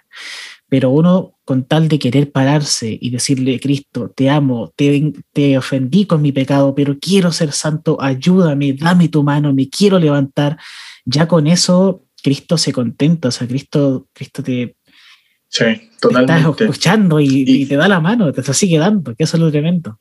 pero 0.68 0.90
uno 0.90 1.38
con 1.46 1.66
tal 1.66 1.88
de 1.88 2.00
querer 2.00 2.32
pararse 2.32 2.98
y 3.00 3.10
decirle, 3.10 3.60
Cristo, 3.60 4.12
te 4.16 4.30
amo, 4.30 4.72
te, 4.76 5.14
te 5.34 5.58
ofendí 5.58 6.06
con 6.06 6.22
mi 6.22 6.32
pecado, 6.32 6.74
pero 6.76 6.98
quiero 7.00 7.32
ser 7.32 7.52
santo, 7.52 7.98
ayúdame, 8.02 8.74
dame 8.74 9.10
tu 9.10 9.24
mano, 9.24 9.54
me 9.54 9.70
quiero 9.70 10.00
levantar, 10.00 10.58
ya 11.06 11.28
con 11.28 11.48
eso 11.48 12.04
Cristo 12.22 12.58
se 12.58 12.72
contenta, 12.72 13.30
o 13.30 13.32
sea, 13.32 13.48
Cristo, 13.48 14.08
Cristo 14.14 14.44
te, 14.44 14.76
sí, 15.48 15.90
totalmente. 16.00 16.50
estás 16.50 16.62
escuchando 16.62 17.20
y, 17.20 17.66
te 17.66 17.76
da 17.76 17.88
la 17.88 18.00
mano, 18.00 18.32
te 18.32 18.54
sigue 18.54 18.78
dando, 18.78 19.16
que 19.16 19.24
eso 19.24 19.38
es 19.38 19.44
lo 19.44 19.52
tremendo. 19.52 20.00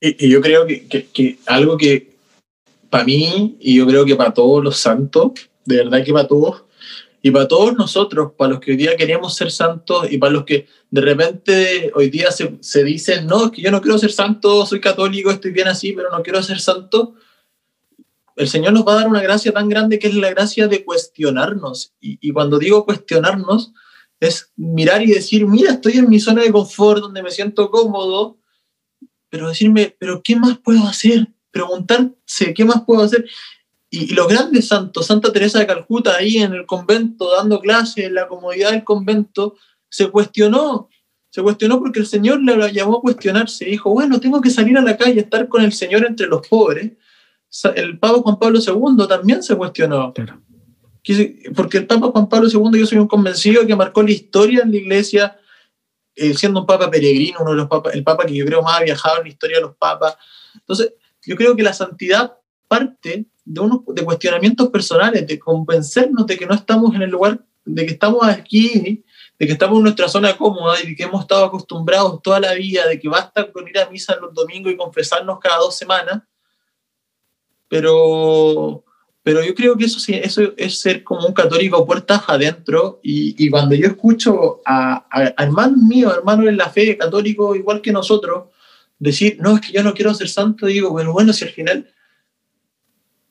Y, 0.00 0.26
y 0.26 0.30
yo 0.30 0.40
creo 0.40 0.66
que, 0.66 0.86
que, 0.86 1.38
algo 1.46 1.76
que 1.76 2.16
para 2.90 3.04
mí, 3.04 3.56
y 3.60 3.76
yo 3.76 3.86
creo 3.86 4.04
que 4.04 4.16
para 4.16 4.32
todos 4.32 4.62
los 4.62 4.78
santos, 4.78 5.32
de 5.64 5.76
verdad 5.76 6.04
que 6.04 6.12
para 6.12 6.28
todos, 6.28 6.64
y 7.20 7.30
para 7.30 7.48
todos 7.48 7.76
nosotros, 7.76 8.32
para 8.36 8.52
los 8.52 8.60
que 8.60 8.70
hoy 8.70 8.76
día 8.76 8.96
queremos 8.96 9.34
ser 9.34 9.50
santos 9.50 10.10
y 10.10 10.18
para 10.18 10.32
los 10.32 10.44
que 10.44 10.66
de 10.90 11.00
repente 11.00 11.90
hoy 11.94 12.10
día 12.10 12.30
se, 12.30 12.56
se 12.60 12.84
dicen, 12.84 13.26
no, 13.26 13.46
es 13.46 13.50
que 13.50 13.60
yo 13.60 13.70
no 13.70 13.82
quiero 13.82 13.98
ser 13.98 14.12
santo, 14.12 14.64
soy 14.64 14.80
católico, 14.80 15.30
estoy 15.30 15.50
bien 15.50 15.68
así, 15.68 15.92
pero 15.92 16.10
no 16.10 16.22
quiero 16.22 16.42
ser 16.42 16.60
santo, 16.60 17.14
el 18.38 18.48
Señor 18.48 18.72
nos 18.72 18.86
va 18.86 18.92
a 18.92 18.96
dar 18.96 19.08
una 19.08 19.20
gracia 19.20 19.52
tan 19.52 19.68
grande 19.68 19.98
que 19.98 20.06
es 20.06 20.14
la 20.14 20.30
gracia 20.30 20.68
de 20.68 20.84
cuestionarnos. 20.84 21.92
Y, 22.00 22.30
cuando 22.30 22.58
digo 22.58 22.84
cuestionarnos, 22.84 23.72
es 24.20 24.52
mirar 24.56 25.02
y 25.02 25.08
decir, 25.08 25.44
mira, 25.44 25.72
estoy 25.72 25.94
en 25.94 26.08
mi 26.08 26.20
zona 26.20 26.42
de 26.42 26.52
confort, 26.52 27.00
donde 27.00 27.22
me 27.22 27.32
siento 27.32 27.68
cómodo, 27.68 28.38
pero 29.28 29.48
decirme, 29.48 29.96
pero 29.98 30.22
¿qué 30.22 30.36
más 30.36 30.56
puedo 30.58 30.84
hacer? 30.84 31.28
Preguntarse, 31.50 32.54
¿qué 32.54 32.64
más 32.64 32.84
puedo 32.84 33.02
hacer? 33.02 33.28
Y, 33.90 34.14
los 34.14 34.28
grandes 34.28 34.68
santos, 34.68 35.06
Santa 35.06 35.32
Teresa 35.32 35.58
de 35.58 35.66
Calcuta, 35.66 36.16
ahí 36.16 36.38
en 36.38 36.52
el 36.52 36.64
convento, 36.64 37.32
dando 37.32 37.58
clases, 37.58 38.04
en 38.04 38.14
la 38.14 38.28
comodidad 38.28 38.70
del 38.70 38.84
convento, 38.84 39.56
se 39.90 40.10
cuestionó, 40.10 40.88
se 41.30 41.42
cuestionó 41.42 41.80
porque 41.80 41.98
el 41.98 42.06
Señor 42.06 42.40
le 42.40 42.72
llamó 42.72 42.98
a 42.98 43.00
cuestionarse. 43.00 43.64
Dijo, 43.64 43.90
bueno, 43.90 44.20
tengo 44.20 44.40
que 44.40 44.50
salir 44.50 44.78
a 44.78 44.82
la 44.82 44.96
calle, 44.96 45.22
estar 45.22 45.48
con 45.48 45.62
el 45.62 45.72
Señor 45.72 46.06
entre 46.06 46.28
los 46.28 46.46
pobres 46.46 46.92
el 47.74 47.98
Papa 47.98 48.20
Juan 48.20 48.38
Pablo 48.38 48.58
II 48.58 49.06
también 49.08 49.42
se 49.42 49.56
cuestionó. 49.56 50.12
Porque 51.54 51.78
el 51.78 51.86
Papa 51.86 52.08
Juan 52.08 52.28
Pablo 52.28 52.48
II, 52.48 52.78
yo 52.78 52.86
soy 52.86 52.98
un 52.98 53.08
convencido 53.08 53.66
que 53.66 53.74
marcó 53.74 54.02
la 54.02 54.10
historia 54.10 54.62
en 54.62 54.70
la 54.70 54.76
iglesia, 54.76 55.38
eh, 56.14 56.34
siendo 56.34 56.60
un 56.60 56.66
Papa 56.66 56.90
peregrino, 56.90 57.38
uno 57.40 57.52
de 57.52 57.56
los 57.56 57.68
papas, 57.68 57.94
el 57.94 58.04
Papa 58.04 58.26
que 58.26 58.34
yo 58.34 58.44
creo 58.44 58.62
más 58.62 58.80
ha 58.80 58.84
viajado 58.84 59.18
en 59.18 59.22
la 59.24 59.28
historia 59.28 59.56
de 59.56 59.62
los 59.62 59.76
papas. 59.76 60.16
Entonces, 60.54 60.94
yo 61.24 61.36
creo 61.36 61.56
que 61.56 61.62
la 61.62 61.72
santidad 61.72 62.38
parte 62.66 63.26
de 63.44 63.60
unos 63.60 63.80
de 63.86 64.04
cuestionamientos 64.04 64.68
personales, 64.68 65.26
de 65.26 65.38
convencernos 65.38 66.26
de 66.26 66.36
que 66.36 66.46
no 66.46 66.54
estamos 66.54 66.94
en 66.94 67.02
el 67.02 67.10
lugar, 67.10 67.42
de 67.64 67.86
que 67.86 67.92
estamos 67.92 68.26
aquí, 68.26 69.04
de 69.38 69.46
que 69.46 69.52
estamos 69.52 69.78
en 69.78 69.84
nuestra 69.84 70.08
zona 70.08 70.36
cómoda 70.36 70.76
y 70.82 70.88
de 70.88 70.96
que 70.96 71.04
hemos 71.04 71.22
estado 71.22 71.44
acostumbrados 71.44 72.20
toda 72.22 72.40
la 72.40 72.52
vida, 72.54 72.86
de 72.86 72.98
que 72.98 73.08
basta 73.08 73.50
con 73.50 73.66
ir 73.66 73.78
a 73.78 73.88
misa 73.88 74.16
los 74.20 74.34
domingos 74.34 74.72
y 74.72 74.76
confesarnos 74.76 75.38
cada 75.38 75.58
dos 75.58 75.76
semanas. 75.76 76.22
Pero, 77.68 78.84
pero 79.22 79.44
yo 79.44 79.54
creo 79.54 79.76
que 79.76 79.84
eso, 79.84 80.00
sí, 80.00 80.14
eso 80.14 80.52
es 80.56 80.80
ser 80.80 81.04
como 81.04 81.26
un 81.26 81.34
católico 81.34 81.86
puertas 81.86 82.22
adentro 82.26 83.00
y, 83.02 83.34
y 83.42 83.50
cuando 83.50 83.74
yo 83.74 83.86
escucho 83.88 84.60
a, 84.64 85.06
a, 85.10 85.42
hermanos 85.42 85.78
míos, 85.78 86.14
hermanos 86.16 86.48
en 86.48 86.56
la 86.56 86.70
fe, 86.70 86.96
católicos 86.96 87.56
igual 87.56 87.80
que 87.82 87.92
nosotros, 87.92 88.44
decir, 88.98 89.38
no, 89.40 89.56
es 89.56 89.60
que 89.60 89.72
yo 89.72 89.82
no 89.82 89.94
quiero 89.94 90.14
ser 90.14 90.28
santo, 90.28 90.66
digo, 90.66 90.90
bueno, 90.90 91.12
bueno, 91.12 91.32
si 91.32 91.44
al 91.44 91.50
final 91.50 91.88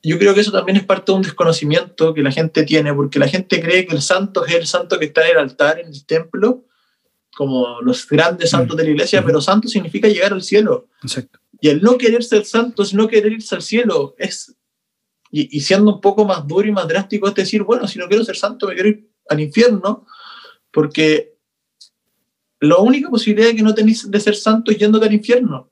yo 0.04 0.18
creo 0.18 0.34
que 0.34 0.42
eso 0.42 0.52
también 0.52 0.78
es 0.78 0.86
parte 0.86 1.12
de 1.12 1.18
un 1.18 1.22
desconocimiento 1.22 2.14
que 2.14 2.22
la 2.22 2.32
gente 2.32 2.64
tiene, 2.64 2.94
porque 2.94 3.20
la 3.20 3.28
gente 3.28 3.60
cree 3.62 3.86
que 3.86 3.96
el 3.96 4.02
santo 4.02 4.46
es 4.46 4.54
el 4.54 4.68
santo 4.68 5.00
que 5.00 5.06
está 5.06 5.26
en 5.26 5.32
el 5.32 5.38
altar, 5.40 5.80
en 5.80 5.88
el 5.88 6.06
templo, 6.06 6.64
como 7.38 7.82
los 7.82 8.08
grandes 8.08 8.50
santos 8.50 8.76
de 8.76 8.84
la 8.84 8.90
iglesia, 8.90 9.24
pero 9.24 9.40
santo 9.40 9.68
significa 9.68 10.08
llegar 10.08 10.34
al 10.34 10.42
cielo. 10.42 10.88
Exacto. 11.04 11.40
Y 11.62 11.70
el 11.70 11.84
no 11.84 11.96
querer 11.96 12.24
ser 12.24 12.46
santo 12.46 12.82
es 12.82 12.96
no 12.96 13.08
querer 13.08 13.32
irse 13.32 13.54
al 13.54 13.62
cielo. 13.62 14.16
Es, 14.18 14.56
y, 15.30 15.60
siendo 15.60 15.94
un 15.94 16.02
poco 16.02 16.26
más 16.26 16.48
duro 16.48 16.68
y 16.68 16.72
más 16.72 16.88
drástico, 16.88 17.28
es 17.28 17.36
decir, 17.36 17.62
bueno, 17.62 17.88
si 17.88 18.00
no 18.00 18.08
quiero 18.08 18.24
ser 18.24 18.38
santo, 18.38 18.68
me 18.68 18.74
quiero 18.74 18.90
ir 18.90 19.08
al 19.30 19.40
infierno, 19.40 20.08
porque 20.72 21.36
la 22.60 22.78
única 22.78 23.08
posibilidad 23.10 23.52
que 23.52 23.62
no 23.62 23.76
tenéis 23.76 24.10
de 24.10 24.20
ser 24.20 24.36
santo 24.36 24.72
es 24.72 24.80
yendo 24.80 25.00
al 25.00 25.14
infierno 25.14 25.70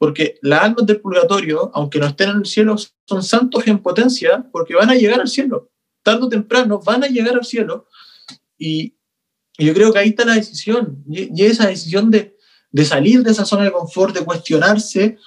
porque 0.00 0.38
las 0.40 0.62
almas 0.62 0.86
del 0.86 0.98
purgatorio, 1.02 1.70
aunque 1.74 1.98
no 1.98 2.06
estén 2.06 2.30
en 2.30 2.36
el 2.38 2.46
cielo, 2.46 2.76
son 3.04 3.22
santos 3.22 3.66
en 3.66 3.80
potencia 3.80 4.48
porque 4.50 4.74
van 4.74 4.88
a 4.88 4.94
llegar 4.94 5.20
al 5.20 5.28
cielo. 5.28 5.72
Tarde 6.02 6.24
o 6.24 6.28
temprano 6.30 6.80
van 6.80 7.04
a 7.04 7.08
llegar 7.08 7.34
al 7.34 7.44
cielo. 7.44 7.86
Y, 8.56 8.94
yo 9.64 9.74
creo 9.74 9.92
que 9.92 9.98
ahí 9.98 10.10
está 10.10 10.24
la 10.24 10.34
decisión. 10.34 11.04
Y, 11.08 11.44
esa 11.44 11.68
decisión 11.68 12.10
de, 12.10 12.36
de, 12.70 12.84
salir 12.84 13.22
de 13.22 13.30
esa 13.30 13.44
zona 13.44 13.64
de 13.64 13.72
confort, 13.72 14.14
de 14.14 14.24
cuestionarse, 14.24 15.18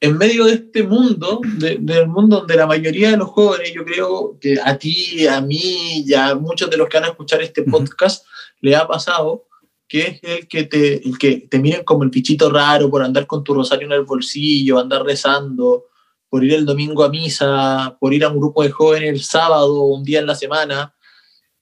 en 0.00 0.16
medio 0.16 0.44
de 0.44 0.54
este 0.54 0.84
mundo, 0.84 1.40
del 1.44 2.06
mundo 2.06 2.38
donde 2.38 2.56
la 2.56 2.66
mayoría 2.66 3.10
de 3.10 3.16
los 3.16 3.30
jóvenes, 3.30 3.72
yo 3.74 3.84
creo 3.84 4.38
que 4.40 4.56
a 4.62 4.78
ti, 4.78 5.26
a 5.26 5.40
mí 5.40 6.04
y 6.06 6.14
a 6.14 6.36
muchos 6.36 6.70
de 6.70 6.76
los 6.76 6.88
que 6.88 6.98
van 6.98 7.06
a 7.06 7.10
escuchar 7.10 7.42
este 7.42 7.62
podcast, 7.64 8.24
le 8.60 8.76
ha 8.76 8.86
pasado, 8.86 9.46
que 9.88 10.02
es 10.02 10.20
el 10.22 10.46
que 10.46 10.64
te, 10.64 11.06
el 11.06 11.18
que 11.18 11.48
te 11.50 11.58
miren 11.58 11.82
como 11.82 12.04
el 12.04 12.10
pichito 12.10 12.48
raro 12.48 12.90
por 12.90 13.02
andar 13.02 13.26
con 13.26 13.42
tu 13.42 13.54
rosario 13.54 13.86
en 13.86 13.92
el 13.92 14.04
bolsillo, 14.04 14.78
andar 14.78 15.02
rezando, 15.02 15.86
por 16.28 16.44
ir 16.44 16.54
el 16.54 16.66
domingo 16.66 17.02
a 17.02 17.08
misa, 17.08 17.96
por 17.98 18.14
ir 18.14 18.24
a 18.24 18.28
un 18.28 18.38
grupo 18.38 18.62
de 18.62 18.70
jóvenes 18.70 19.08
el 19.10 19.22
sábado 19.22 19.82
un 19.82 20.04
día 20.04 20.20
en 20.20 20.26
la 20.26 20.34
semana, 20.34 20.94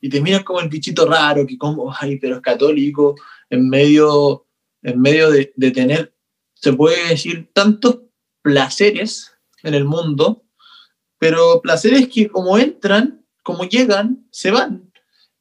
y 0.00 0.08
te 0.08 0.20
miran 0.20 0.44
como 0.44 0.60
el 0.60 0.68
pichito 0.68 1.06
raro, 1.06 1.46
que 1.46 1.58
como, 1.58 1.92
ay, 2.00 2.18
pero 2.18 2.36
es 2.36 2.42
católico, 2.42 3.14
en 3.50 3.68
medio, 3.68 4.46
en 4.82 5.00
medio 5.00 5.30
de, 5.30 5.52
de 5.56 5.70
tener, 5.70 6.14
se 6.54 6.72
puede 6.72 7.08
decir, 7.08 7.50
tantos 7.52 8.00
placeres 8.42 9.32
en 9.62 9.74
el 9.74 9.84
mundo, 9.84 10.44
pero 11.18 11.60
placeres 11.62 12.08
que 12.08 12.28
como 12.28 12.58
entran, 12.58 13.24
como 13.42 13.64
llegan, 13.64 14.26
se 14.30 14.50
van. 14.50 14.92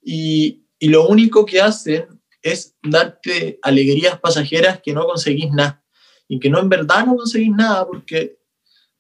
Y, 0.02 0.66
y 0.80 0.90
lo 0.90 1.08
único 1.08 1.46
que 1.46 1.62
hacen 1.62 2.08
es 2.42 2.76
darte 2.84 3.60
alegrías 3.64 4.20
pasajeras 4.20 4.80
que 4.82 4.94
no 4.94 5.06
conseguís 5.06 5.52
nada 5.52 5.84
y 6.28 6.40
que 6.40 6.50
no 6.50 6.60
en 6.60 6.70
verdad 6.70 7.06
no 7.06 7.16
conseguís 7.16 7.52
nada 7.52 7.86
porque 7.86 8.38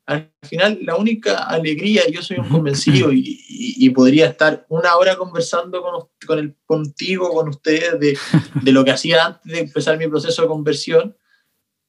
al 0.05 0.31
final 0.43 0.79
la 0.83 0.95
única 0.95 1.45
alegría, 1.45 2.03
yo 2.09 2.21
soy 2.21 2.37
un 2.37 2.47
convencido 2.47 3.11
y, 3.11 3.43
y, 3.47 3.89
podría 3.89 4.27
estar 4.27 4.65
una 4.69 4.95
hora 4.97 5.15
conversando 5.15 5.81
con, 5.81 6.07
con 6.27 6.39
el, 6.39 6.55
contigo, 6.65 7.33
con 7.33 7.49
ustedes, 7.49 7.99
de, 7.99 8.17
de, 8.61 8.71
lo 8.71 8.85
que 8.85 8.91
hacía 8.91 9.25
antes 9.25 9.51
de 9.51 9.59
empezar 9.61 9.97
mi 9.97 10.07
proceso 10.07 10.43
de 10.43 10.47
conversión, 10.47 11.17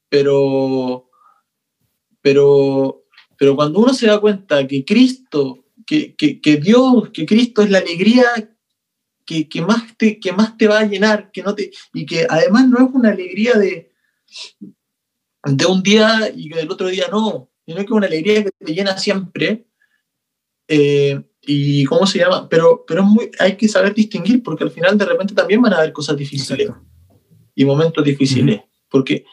pero, 0.09 1.09
pero, 2.21 3.05
pero 3.37 3.55
cuando 3.55 3.79
uno 3.79 3.93
se 3.93 4.07
da 4.07 4.19
cuenta 4.19 4.65
que 4.65 4.83
Cristo, 4.83 5.65
que, 5.85 6.15
que, 6.15 6.41
que 6.41 6.57
Dios, 6.57 7.09
que 7.13 7.25
Cristo 7.25 7.61
es 7.61 7.69
la 7.69 7.77
alegría 7.77 8.25
que, 9.25 9.47
que, 9.47 9.61
más 9.61 9.95
te, 9.95 10.19
que 10.19 10.31
más 10.31 10.57
te 10.57 10.67
va 10.67 10.79
a 10.79 10.85
llenar, 10.85 11.31
que 11.31 11.43
no 11.43 11.53
te, 11.53 11.71
y 11.93 12.05
que 12.05 12.25
además 12.27 12.67
no 12.67 12.77
es 12.77 12.93
una 12.93 13.11
alegría 13.11 13.53
de, 13.53 13.91
de 15.43 15.65
un 15.67 15.83
día 15.83 16.31
y 16.35 16.49
que 16.49 16.55
del 16.55 16.71
otro 16.71 16.87
día 16.87 17.09
no, 17.11 17.51
sino 17.67 17.77
que 17.77 17.83
es 17.83 17.91
una 17.91 18.07
alegría 18.07 18.45
que 18.45 18.51
te 18.51 18.73
llena 18.73 18.97
siempre. 18.97 19.67
Eh, 20.69 21.21
y 21.41 21.85
cómo 21.85 22.05
se 22.07 22.19
llama, 22.19 22.49
pero, 22.49 22.83
pero 22.85 23.01
es 23.01 23.07
muy, 23.07 23.31
hay 23.39 23.55
que 23.55 23.69
saber 23.69 23.93
distinguir 23.93 24.43
porque 24.43 24.65
al 24.65 24.71
final 24.71 24.97
de 24.97 25.05
repente 25.05 25.33
también 25.33 25.61
van 25.61 25.73
a 25.73 25.77
haber 25.77 25.93
cosas 25.93 26.17
difíciles 26.17 26.69
y 27.55 27.63
momentos 27.63 28.03
difíciles, 28.03 28.61
porque 28.89 29.23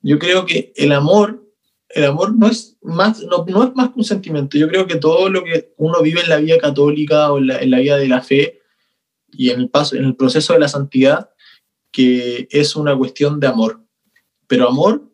yo 0.00 0.18
creo 0.18 0.46
que 0.46 0.72
el 0.76 0.92
amor, 0.92 1.46
el 1.90 2.06
amor 2.06 2.34
no 2.34 2.46
es 2.46 2.78
más, 2.80 3.20
no, 3.22 3.44
no, 3.46 3.64
es 3.64 3.74
más 3.74 3.88
que 3.90 3.98
un 3.98 4.04
sentimiento, 4.04 4.56
yo 4.56 4.66
creo 4.68 4.86
que 4.86 4.96
todo 4.96 5.28
lo 5.28 5.44
que 5.44 5.74
uno 5.76 6.00
vive 6.00 6.22
en 6.22 6.30
la 6.30 6.38
vida 6.38 6.56
católica 6.56 7.32
o 7.32 7.38
en 7.38 7.48
la, 7.48 7.58
en 7.58 7.70
la 7.70 7.80
vida 7.80 7.98
de 7.98 8.08
la 8.08 8.22
fe 8.22 8.62
y 9.30 9.50
en 9.50 9.60
el, 9.60 9.68
paso, 9.68 9.94
en 9.96 10.06
el 10.06 10.16
proceso 10.16 10.54
de 10.54 10.60
la 10.60 10.68
santidad, 10.68 11.30
que 11.92 12.48
es 12.50 12.76
una 12.76 12.96
cuestión 12.96 13.40
de 13.40 13.46
amor. 13.46 13.84
Pero 14.46 14.66
amor, 14.66 15.08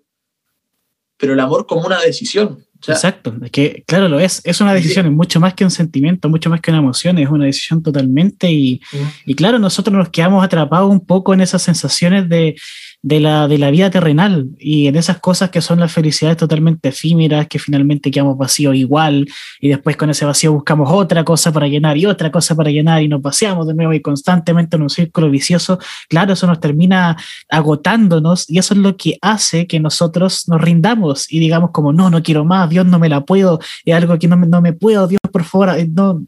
pero 1.17 1.33
el 1.33 1.41
amor 1.41 1.67
como 1.67 1.87
una 1.87 2.01
decisión. 2.01 2.64
Exacto, 2.89 3.35
es 3.43 3.51
que 3.51 3.85
claro 3.87 4.09
lo 4.09 4.21
es, 4.21 4.41
es 4.45 4.61
una 4.61 4.75
decisión, 4.75 5.07
es 5.07 5.13
mucho 5.13 5.41
más 5.41 5.55
que 5.55 5.65
un 5.65 5.71
sentimiento, 5.71 6.29
mucho 6.29 6.51
más 6.51 6.61
que 6.61 6.71
una 6.71 6.81
emoción, 6.81 7.19
es 7.19 7.29
una 7.29 7.47
decisión 7.47 7.83
totalmente 7.83 8.51
y, 8.51 8.81
y 9.27 9.35
claro, 9.35 9.59
nosotros 9.59 9.97
nos 9.97 10.11
quedamos 10.11 10.45
atrapados 10.45 10.91
un 10.91 11.05
poco 11.05 11.35
en 11.35 11.41
esas 11.41 11.63
sensaciones 11.63 12.29
de, 12.29 12.57
de 13.05 13.21
la, 13.21 13.49
de 13.49 13.59
la 13.59 13.71
vida 13.71 13.91
terrenal 13.91 14.49
y 14.59 14.87
en 14.87 14.97
esas 14.97 15.19
cosas 15.19 15.51
que 15.51 15.61
son 15.61 15.79
las 15.79 15.93
felicidades 15.93 16.39
totalmente 16.39 16.89
efímeras, 16.89 17.49
que 17.49 17.59
finalmente 17.59 18.11
quedamos 18.11 18.39
vacíos 18.39 18.75
igual 18.75 19.27
y 19.61 19.69
después 19.69 19.99
con 19.99 20.09
ese 20.09 20.25
vacío 20.25 20.55
buscamos 20.55 20.89
otra 20.91 21.23
cosa 21.23 21.53
para 21.53 21.69
llenar 21.69 21.99
y 21.99 22.07
otra 22.07 22.33
cosa 22.33 22.55
para 22.55 22.71
llenar 22.71 23.03
y 23.03 23.09
nos 23.09 23.21
paseamos 23.21 23.67
de 23.67 23.75
nuevo 23.75 23.93
y 23.93 24.01
constantemente 24.01 24.77
en 24.77 24.83
un 24.85 24.89
círculo 24.89 25.29
vicioso, 25.29 25.79
claro, 26.09 26.33
eso 26.33 26.47
nos 26.47 26.61
termina 26.61 27.15
agotándonos 27.51 28.49
y 28.49 28.57
eso 28.57 28.73
es 28.73 28.81
lo 28.81 28.97
que 28.97 29.19
hace 29.21 29.67
que 29.67 29.81
nosotros 29.81 30.49
nos 30.49 30.63
rindamos 30.63 31.31
y 31.31 31.41
digamos 31.41 31.73
como, 31.73 31.93
no, 31.93 32.09
no 32.09 32.23
quiero 32.23 32.47
más, 32.47 32.71
Dios 32.71 32.87
no 32.87 32.99
me 32.99 33.11
la 33.11 33.21
puedo, 33.21 33.61
es 33.85 33.95
algo 33.95 34.19
que 34.19 34.29
no 34.29 34.39
me, 34.39 34.47
no 34.47 34.63
me 34.63 34.73
puedo, 34.73 35.07
Dios 35.09 35.21
por 35.31 35.45
favor, 35.45 35.79
eh, 35.79 35.87
no, 35.93 36.25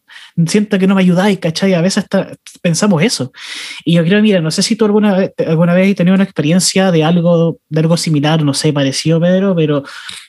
siento 0.47 0.79
que 0.79 0.87
no 0.87 0.95
me 0.95 1.01
ayudáis, 1.01 1.39
¿cachai? 1.39 1.73
A 1.73 1.81
veces 1.81 2.05
pensamos 2.61 3.03
eso. 3.03 3.33
Y 3.83 3.95
yo 3.95 4.05
creo, 4.05 4.21
mira, 4.21 4.43
no 4.43 4.51
sé 4.51 4.63
si 4.63 4.77
tú 4.77 4.85
alguna 4.85 5.31
alguna 5.47 5.73
vez 5.73 5.91
has 5.91 5.97
tenido 5.97 6.15
una 6.15 6.25
experiencia 6.25 6.66
de 6.75 7.05
algo, 7.05 7.59
de 7.69 7.81
algo 7.81 7.97
similar, 7.97 8.43
no 8.43 8.55
sé, 8.55 8.73
parecido, 8.73 9.21
Pedro, 9.21 9.55
pero 9.55 9.83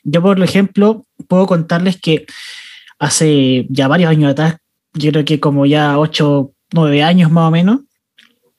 yo, 0.03 0.22
por 0.22 0.41
ejemplo, 0.41 1.06
puedo 1.27 1.46
contarles 1.46 2.00
que 2.00 2.25
hace 3.00 3.65
ya 3.70 3.88
varios 3.88 4.10
años 4.10 4.32
atrás, 4.32 4.58
yo 4.94 5.12
creo 5.12 5.25
que 5.25 5.39
como 5.39 5.65
ya 5.65 6.00
8, 6.00 6.51
9 6.74 7.03
años 7.03 7.32
más 7.32 7.48
o 7.48 7.51
menos, 7.51 7.82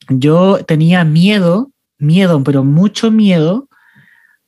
yo 0.08 0.58
tenía 0.66 1.04
miedo, 1.04 1.70
miedo, 1.98 2.42
pero 2.42 2.64
mucho 2.64 3.10
miedo 3.10 3.68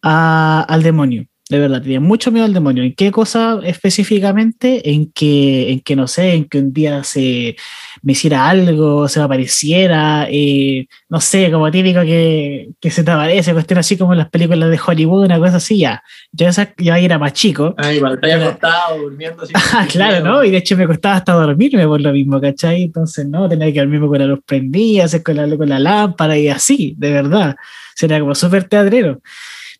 al 0.03 0.83
demonio 0.83 1.30
de 1.51 1.59
verdad, 1.59 1.83
tenía 1.83 1.99
mucho 1.99 2.31
miedo 2.31 2.47
al 2.47 2.55
demonio. 2.55 2.85
¿En 2.85 2.95
qué 2.95 3.11
cosa 3.11 3.59
específicamente? 3.65 4.89
En 4.89 5.11
que, 5.11 5.73
en 5.73 5.81
que 5.81 5.97
no 5.97 6.07
sé, 6.07 6.35
en 6.35 6.45
que 6.45 6.59
un 6.59 6.73
día 6.73 7.03
se 7.03 7.57
me 8.03 8.13
hiciera 8.13 8.49
algo, 8.49 9.09
se 9.09 9.19
me 9.19 9.25
apareciera, 9.25 10.29
eh, 10.31 10.87
no 11.09 11.21
sé, 11.21 11.51
como 11.51 11.69
típico 11.73 12.03
que, 12.03 12.69
que, 12.81 12.91
se 12.93 13.03
te 13.03 13.11
aparece, 13.11 13.53
cuestión 13.53 13.81
así 13.81 13.99
como 13.99 14.13
en 14.13 14.19
las 14.19 14.31
películas 14.31 14.71
de 14.71 14.79
Hollywood, 14.87 15.25
una 15.25 15.41
cosa 15.41 15.57
así, 15.57 15.79
ya. 15.79 16.05
Yo 16.31 16.47
esa 16.47 16.73
ya 16.79 16.97
era 16.99 17.19
más 17.19 17.33
chico. 17.33 17.75
Ah, 17.77 17.93
igual 17.93 18.21
te 18.21 18.33
acostado, 18.33 18.99
durmiendo 19.01 19.43
así. 19.43 19.53
ah, 19.73 19.89
claro, 19.91 20.25
¿no? 20.25 20.45
Y 20.45 20.53
de 20.53 20.59
hecho 20.59 20.77
me 20.77 20.87
costaba 20.87 21.17
hasta 21.17 21.33
dormirme 21.33 21.85
por 21.85 22.01
lo 22.01 22.13
mismo, 22.13 22.41
¿cachai? 22.41 22.85
Entonces, 22.85 23.27
no, 23.27 23.49
tenía 23.49 23.73
que 23.73 23.81
dormirme 23.81 24.07
con 24.07 24.19
la 24.21 24.27
luz 24.27 24.41
prendida, 24.47 25.07
con 25.25 25.35
la, 25.35 25.57
con 25.57 25.69
la 25.69 25.81
lámpara 25.81 26.39
y 26.39 26.49
así, 26.49 26.95
de 26.97 27.11
verdad. 27.11 27.57
Sería 27.97 28.21
como 28.21 28.37
súper 28.37 28.65
teatrero. 28.65 29.21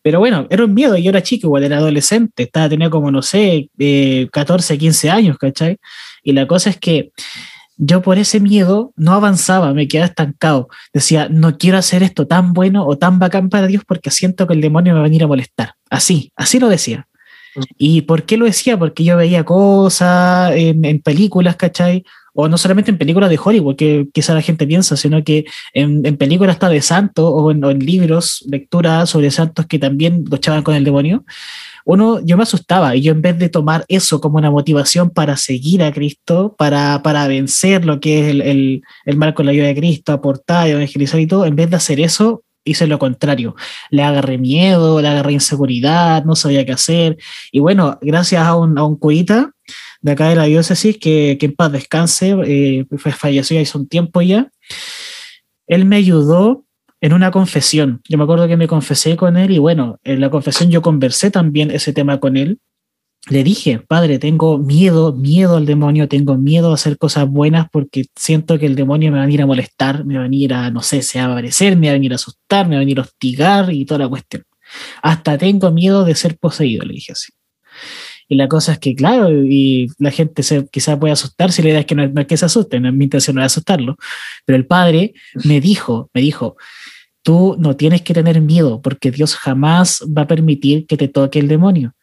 Pero 0.01 0.19
bueno, 0.19 0.47
era 0.49 0.65
un 0.65 0.73
miedo, 0.73 0.97
yo 0.97 1.09
era 1.09 1.21
chico, 1.21 1.47
igual 1.47 1.63
era 1.63 1.77
adolescente, 1.77 2.43
estaba, 2.43 2.69
tenía 2.69 2.89
como, 2.89 3.11
no 3.11 3.21
sé, 3.21 3.69
14, 4.31 4.77
15 4.77 5.09
años, 5.09 5.37
¿cachai? 5.37 5.77
Y 6.23 6.33
la 6.33 6.47
cosa 6.47 6.69
es 6.71 6.77
que 6.77 7.11
yo 7.77 8.01
por 8.01 8.17
ese 8.19 8.39
miedo 8.39 8.93
no 8.95 9.13
avanzaba, 9.13 9.73
me 9.73 9.87
quedaba 9.87 10.07
estancado. 10.07 10.69
Decía, 10.93 11.29
no 11.29 11.57
quiero 11.57 11.77
hacer 11.77 12.03
esto 12.03 12.27
tan 12.27 12.53
bueno 12.53 12.85
o 12.85 12.97
tan 12.97 13.17
bacán 13.17 13.49
para 13.49 13.67
Dios 13.67 13.83
porque 13.87 14.11
siento 14.11 14.47
que 14.47 14.53
el 14.53 14.61
demonio 14.61 14.93
me 14.93 14.99
va 14.99 15.05
a 15.05 15.09
venir 15.09 15.23
a 15.23 15.27
molestar. 15.27 15.73
Así, 15.89 16.31
así 16.35 16.59
lo 16.59 16.69
decía. 16.69 17.07
¿Y 17.77 18.03
por 18.03 18.23
qué 18.23 18.37
lo 18.37 18.45
decía? 18.45 18.77
Porque 18.77 19.03
yo 19.03 19.17
veía 19.17 19.43
cosas 19.43 20.53
en, 20.55 20.85
en 20.85 21.01
películas, 21.01 21.55
¿cachai? 21.55 22.03
O 22.33 22.47
no 22.47 22.57
solamente 22.57 22.91
en 22.91 22.97
películas 22.97 23.29
de 23.29 23.39
Hollywood, 23.43 23.75
que 23.75 24.07
quizá 24.13 24.33
la 24.33 24.41
gente 24.41 24.65
piensa, 24.65 24.95
sino 24.95 25.23
que 25.23 25.45
en, 25.73 26.01
películas 26.17 26.55
está 26.55 26.69
de 26.69 26.81
santos 26.81 27.25
o 27.27 27.51
en, 27.51 27.79
libros, 27.79 28.45
lecturas 28.49 29.09
sobre 29.09 29.31
santos 29.31 29.65
que 29.65 29.79
también 29.79 30.23
luchaban 30.29 30.63
con 30.63 30.75
el 30.75 30.83
demonio, 30.83 31.25
uno, 31.83 32.19
yo 32.23 32.37
me 32.37 32.43
asustaba 32.43 32.95
y 32.95 33.01
yo 33.01 33.11
en 33.11 33.21
vez 33.21 33.39
de 33.39 33.49
tomar 33.49 33.85
eso 33.87 34.21
como 34.21 34.37
una 34.37 34.51
motivación 34.51 35.09
para 35.09 35.35
seguir 35.35 35.81
a 35.83 35.91
Cristo, 35.91 36.55
para, 36.57 37.01
para 37.01 37.27
vencer 37.27 37.85
lo 37.85 37.99
que 37.99 38.21
es 38.21 38.27
el, 38.27 38.41
el, 38.41 38.81
el 39.05 39.17
mal 39.17 39.33
con 39.33 39.45
la 39.47 39.51
ayuda 39.51 39.67
de 39.67 39.75
Cristo, 39.75 40.13
aportar, 40.13 40.67
evangelizar 40.67 41.19
y 41.19 41.27
todo, 41.27 41.45
en 41.45 41.55
vez 41.55 41.69
de 41.69 41.77
hacer 41.77 41.99
eso, 41.99 42.43
hice 42.63 42.87
lo 42.87 42.99
contrario. 42.99 43.55
Le 43.89 44.03
agarré 44.03 44.37
miedo, 44.37 45.01
le 45.01 45.07
agarré 45.07 45.33
inseguridad, 45.33 46.23
no 46.25 46.35
sabía 46.35 46.65
qué 46.65 46.73
hacer. 46.73 47.17
Y 47.51 47.59
bueno, 47.59 47.97
gracias 48.01 48.43
a 48.45 48.55
un, 48.55 48.77
a 48.77 48.83
un 48.83 48.97
cuita 48.97 49.51
de 50.01 50.11
acá 50.11 50.29
de 50.29 50.35
la 50.35 50.45
diócesis, 50.45 50.97
que, 50.97 51.37
que 51.39 51.45
en 51.47 51.55
paz 51.55 51.71
descanse, 51.71 52.35
eh, 52.45 52.85
falleció 52.97 53.55
ya 53.55 53.61
hace 53.61 53.77
un 53.77 53.87
tiempo 53.87 54.21
ya, 54.21 54.51
él 55.67 55.85
me 55.85 55.95
ayudó 55.95 56.65
en 57.01 57.13
una 57.13 57.31
confesión. 57.31 58.01
Yo 58.07 58.17
me 58.17 58.23
acuerdo 58.23 58.47
que 58.47 58.57
me 58.57 58.67
confesé 58.67 59.15
con 59.15 59.37
él 59.37 59.51
y 59.51 59.57
bueno, 59.57 59.99
en 60.03 60.21
la 60.21 60.29
confesión 60.29 60.69
yo 60.69 60.81
conversé 60.81 61.31
también 61.31 61.71
ese 61.71 61.93
tema 61.93 62.19
con 62.19 62.37
él. 62.37 62.59
Le 63.29 63.43
dije, 63.43 63.79
padre, 63.79 64.17
tengo 64.17 64.57
miedo, 64.57 65.13
miedo 65.13 65.57
al 65.57 65.67
demonio, 65.67 66.07
tengo 66.07 66.37
miedo 66.37 66.71
a 66.71 66.73
hacer 66.73 66.97
cosas 66.97 67.27
buenas 67.29 67.67
porque 67.71 68.05
siento 68.15 68.57
que 68.57 68.65
el 68.65 68.75
demonio 68.75 69.11
me 69.11 69.17
va 69.17 69.23
a 69.23 69.27
venir 69.27 69.43
a 69.43 69.45
molestar, 69.45 70.05
me 70.05 70.15
va 70.15 70.21
a 70.21 70.23
venir 70.23 70.53
a, 70.55 70.71
no 70.71 70.81
sé, 70.81 71.03
se 71.03 71.19
va 71.19 71.25
a 71.25 71.31
aparecer, 71.31 71.77
me 71.77 71.87
va 71.87 71.91
a 71.91 71.93
venir 71.93 72.13
a 72.13 72.15
asustar, 72.15 72.67
me 72.67 72.75
va 72.75 72.79
a 72.79 72.79
venir 72.79 72.97
a 72.97 73.03
hostigar 73.03 73.71
y 73.71 73.85
toda 73.85 73.99
la 73.99 74.09
cuestión. 74.09 74.43
Hasta 75.03 75.37
tengo 75.37 75.71
miedo 75.71 76.03
de 76.03 76.15
ser 76.15 76.37
poseído, 76.37 76.83
le 76.83 76.93
dije 76.93 77.11
así. 77.11 77.31
Y 78.31 78.35
la 78.35 78.47
cosa 78.47 78.71
es 78.71 78.79
que, 78.79 78.95
claro, 78.95 79.29
y 79.43 79.89
la 79.97 80.09
gente 80.09 80.41
se, 80.41 80.65
quizá 80.67 80.97
puede 80.97 81.11
asustar 81.11 81.51
si 81.51 81.61
la 81.61 81.67
idea 81.71 81.79
es 81.81 81.85
que 81.85 81.95
no, 81.95 82.03
es 82.05 82.27
que 82.27 82.37
se 82.37 82.45
asusten, 82.45 82.97
mi 82.97 83.03
intención 83.03 83.35
no 83.35 83.41
es 83.41 83.47
asustarlo. 83.47 83.97
Pero 84.45 84.55
el 84.55 84.65
padre 84.65 85.13
me 85.43 85.59
dijo, 85.59 86.09
me 86.13 86.21
dijo, 86.21 86.55
tú 87.23 87.57
no 87.59 87.75
tienes 87.75 88.03
que 88.03 88.13
tener 88.13 88.39
miedo 88.39 88.81
porque 88.81 89.11
Dios 89.11 89.35
jamás 89.35 90.01
va 90.17 90.21
a 90.21 90.27
permitir 90.27 90.87
que 90.87 90.95
te 90.95 91.09
toque 91.09 91.39
el 91.39 91.49
demonio. 91.49 91.93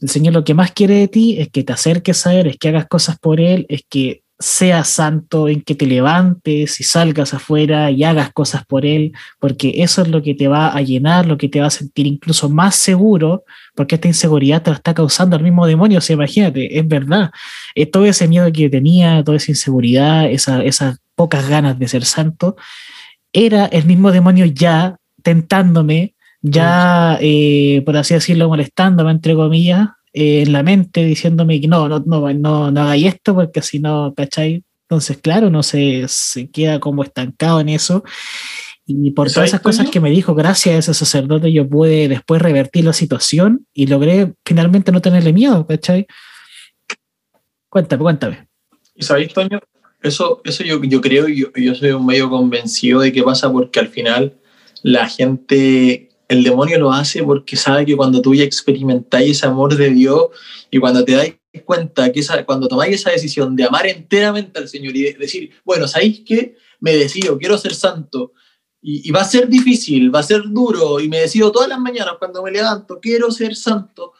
El 0.00 0.08
Señor 0.08 0.32
lo 0.32 0.44
que 0.44 0.54
más 0.54 0.72
quiere 0.72 0.94
de 0.94 1.08
ti 1.08 1.38
es 1.38 1.50
que 1.50 1.62
te 1.62 1.74
acerques 1.74 2.26
a 2.26 2.32
Él, 2.32 2.46
es 2.46 2.56
que 2.56 2.68
hagas 2.70 2.88
cosas 2.88 3.18
por 3.18 3.38
Él, 3.38 3.66
es 3.68 3.82
que 3.86 4.22
sea 4.40 4.84
santo, 4.84 5.48
en 5.48 5.60
que 5.60 5.74
te 5.74 5.86
levantes 5.86 6.80
y 6.80 6.84
salgas 6.84 7.34
afuera 7.34 7.90
y 7.90 8.04
hagas 8.04 8.32
cosas 8.32 8.64
por 8.64 8.86
Él, 8.86 9.12
porque 9.38 9.74
eso 9.76 10.00
es 10.00 10.08
lo 10.08 10.22
que 10.22 10.34
te 10.34 10.48
va 10.48 10.74
a 10.74 10.80
llenar, 10.80 11.26
lo 11.26 11.36
que 11.36 11.50
te 11.50 11.60
va 11.60 11.66
a 11.66 11.70
sentir 11.70 12.06
incluso 12.06 12.48
más 12.48 12.74
seguro, 12.74 13.44
porque 13.74 13.96
esta 13.96 14.08
inseguridad 14.08 14.62
te 14.62 14.70
la 14.70 14.76
está 14.76 14.94
causando 14.94 15.36
el 15.36 15.42
mismo 15.42 15.66
demonio. 15.66 15.98
O 15.98 16.00
sea, 16.00 16.14
imagínate, 16.14 16.78
es 16.78 16.88
verdad. 16.88 17.30
Eh, 17.74 17.84
todo 17.84 18.06
ese 18.06 18.26
miedo 18.28 18.50
que 18.50 18.70
tenía, 18.70 19.22
toda 19.22 19.36
esa 19.36 19.52
inseguridad, 19.52 20.30
esas 20.30 20.98
pocas 21.14 21.46
ganas 21.46 21.78
de 21.78 21.86
ser 21.86 22.06
santo, 22.06 22.56
era 23.34 23.66
el 23.66 23.84
mismo 23.84 24.10
demonio 24.10 24.46
ya 24.46 24.96
tentándome, 25.22 26.14
ya, 26.40 27.18
eh, 27.20 27.82
por 27.84 27.98
así 27.98 28.14
decirlo, 28.14 28.48
molestándome, 28.48 29.10
entre 29.10 29.34
comillas, 29.34 29.88
eh, 30.12 30.42
en 30.42 30.52
la 30.52 30.62
mente 30.62 31.04
diciéndome 31.04 31.60
que 31.60 31.68
no, 31.68 31.88
no, 31.88 32.00
no, 32.00 32.32
no, 32.32 32.70
no 32.70 32.80
hagáis 32.80 33.06
esto 33.06 33.34
porque 33.34 33.62
si 33.62 33.78
no, 33.78 34.12
¿cachai? 34.16 34.64
Entonces, 34.88 35.18
claro, 35.18 35.50
no 35.50 35.62
se, 35.62 36.04
se 36.08 36.50
queda 36.50 36.80
como 36.80 37.04
estancado 37.04 37.60
en 37.60 37.68
eso. 37.68 38.02
Y 38.86 39.12
por 39.12 39.30
todas 39.30 39.50
esas 39.50 39.60
cosas 39.60 39.88
que 39.88 40.00
me 40.00 40.10
dijo, 40.10 40.34
gracias 40.34 40.74
a 40.74 40.78
ese 40.78 40.94
sacerdote, 40.94 41.52
yo 41.52 41.68
pude 41.68 42.08
después 42.08 42.42
revertir 42.42 42.84
la 42.84 42.92
situación 42.92 43.66
y 43.72 43.86
logré 43.86 44.32
finalmente 44.44 44.90
no 44.90 45.00
tenerle 45.00 45.32
miedo, 45.32 45.64
¿cachai? 45.64 46.08
Cuéntame, 47.68 48.02
cuéntame. 48.02 48.48
¿Y 48.96 49.04
sabéis, 49.04 49.32
Toño? 49.32 49.60
Eso, 50.02 50.40
eso 50.44 50.64
yo, 50.64 50.82
yo 50.82 51.00
creo, 51.00 51.28
yo, 51.28 51.52
yo 51.54 51.74
soy 51.76 51.90
un 51.90 52.04
medio 52.04 52.28
convencido 52.28 53.00
de 53.00 53.12
que 53.12 53.22
pasa 53.22 53.52
porque 53.52 53.78
al 53.78 53.88
final 53.88 54.34
la 54.82 55.08
gente 55.08 56.09
el 56.30 56.44
demonio 56.44 56.78
lo 56.78 56.92
hace 56.92 57.24
porque 57.24 57.56
sabe 57.56 57.84
que 57.84 57.96
cuando 57.96 58.22
tú 58.22 58.36
ya 58.36 58.44
experimentáis 58.44 59.32
ese 59.32 59.46
amor 59.46 59.76
de 59.76 59.90
Dios 59.90 60.28
y 60.70 60.78
cuando 60.78 61.04
te 61.04 61.12
dais 61.12 61.34
cuenta 61.64 62.12
que 62.12 62.20
esa, 62.20 62.46
cuando 62.46 62.68
tomáis 62.68 62.94
esa 62.94 63.10
decisión 63.10 63.56
de 63.56 63.64
amar 63.64 63.88
enteramente 63.88 64.56
al 64.60 64.68
Señor 64.68 64.96
y 64.96 65.12
decir, 65.14 65.50
bueno, 65.64 65.88
¿sabéis 65.88 66.22
qué? 66.24 66.56
Me 66.78 66.94
decido, 66.94 67.36
quiero 67.36 67.58
ser 67.58 67.74
santo. 67.74 68.32
Y, 68.80 69.10
va 69.10 69.22
a 69.22 69.24
ser 69.24 69.48
difícil, 69.48 70.14
va 70.14 70.20
a 70.20 70.22
ser 70.22 70.42
duro, 70.46 71.00
y 71.00 71.08
me 71.08 71.18
decido 71.18 71.50
todas 71.50 71.68
las 71.68 71.80
mañanas 71.80 72.14
cuando 72.18 72.44
me 72.44 72.52
levanto, 72.52 73.00
quiero 73.00 73.32
ser 73.32 73.56
santo. 73.56 74.12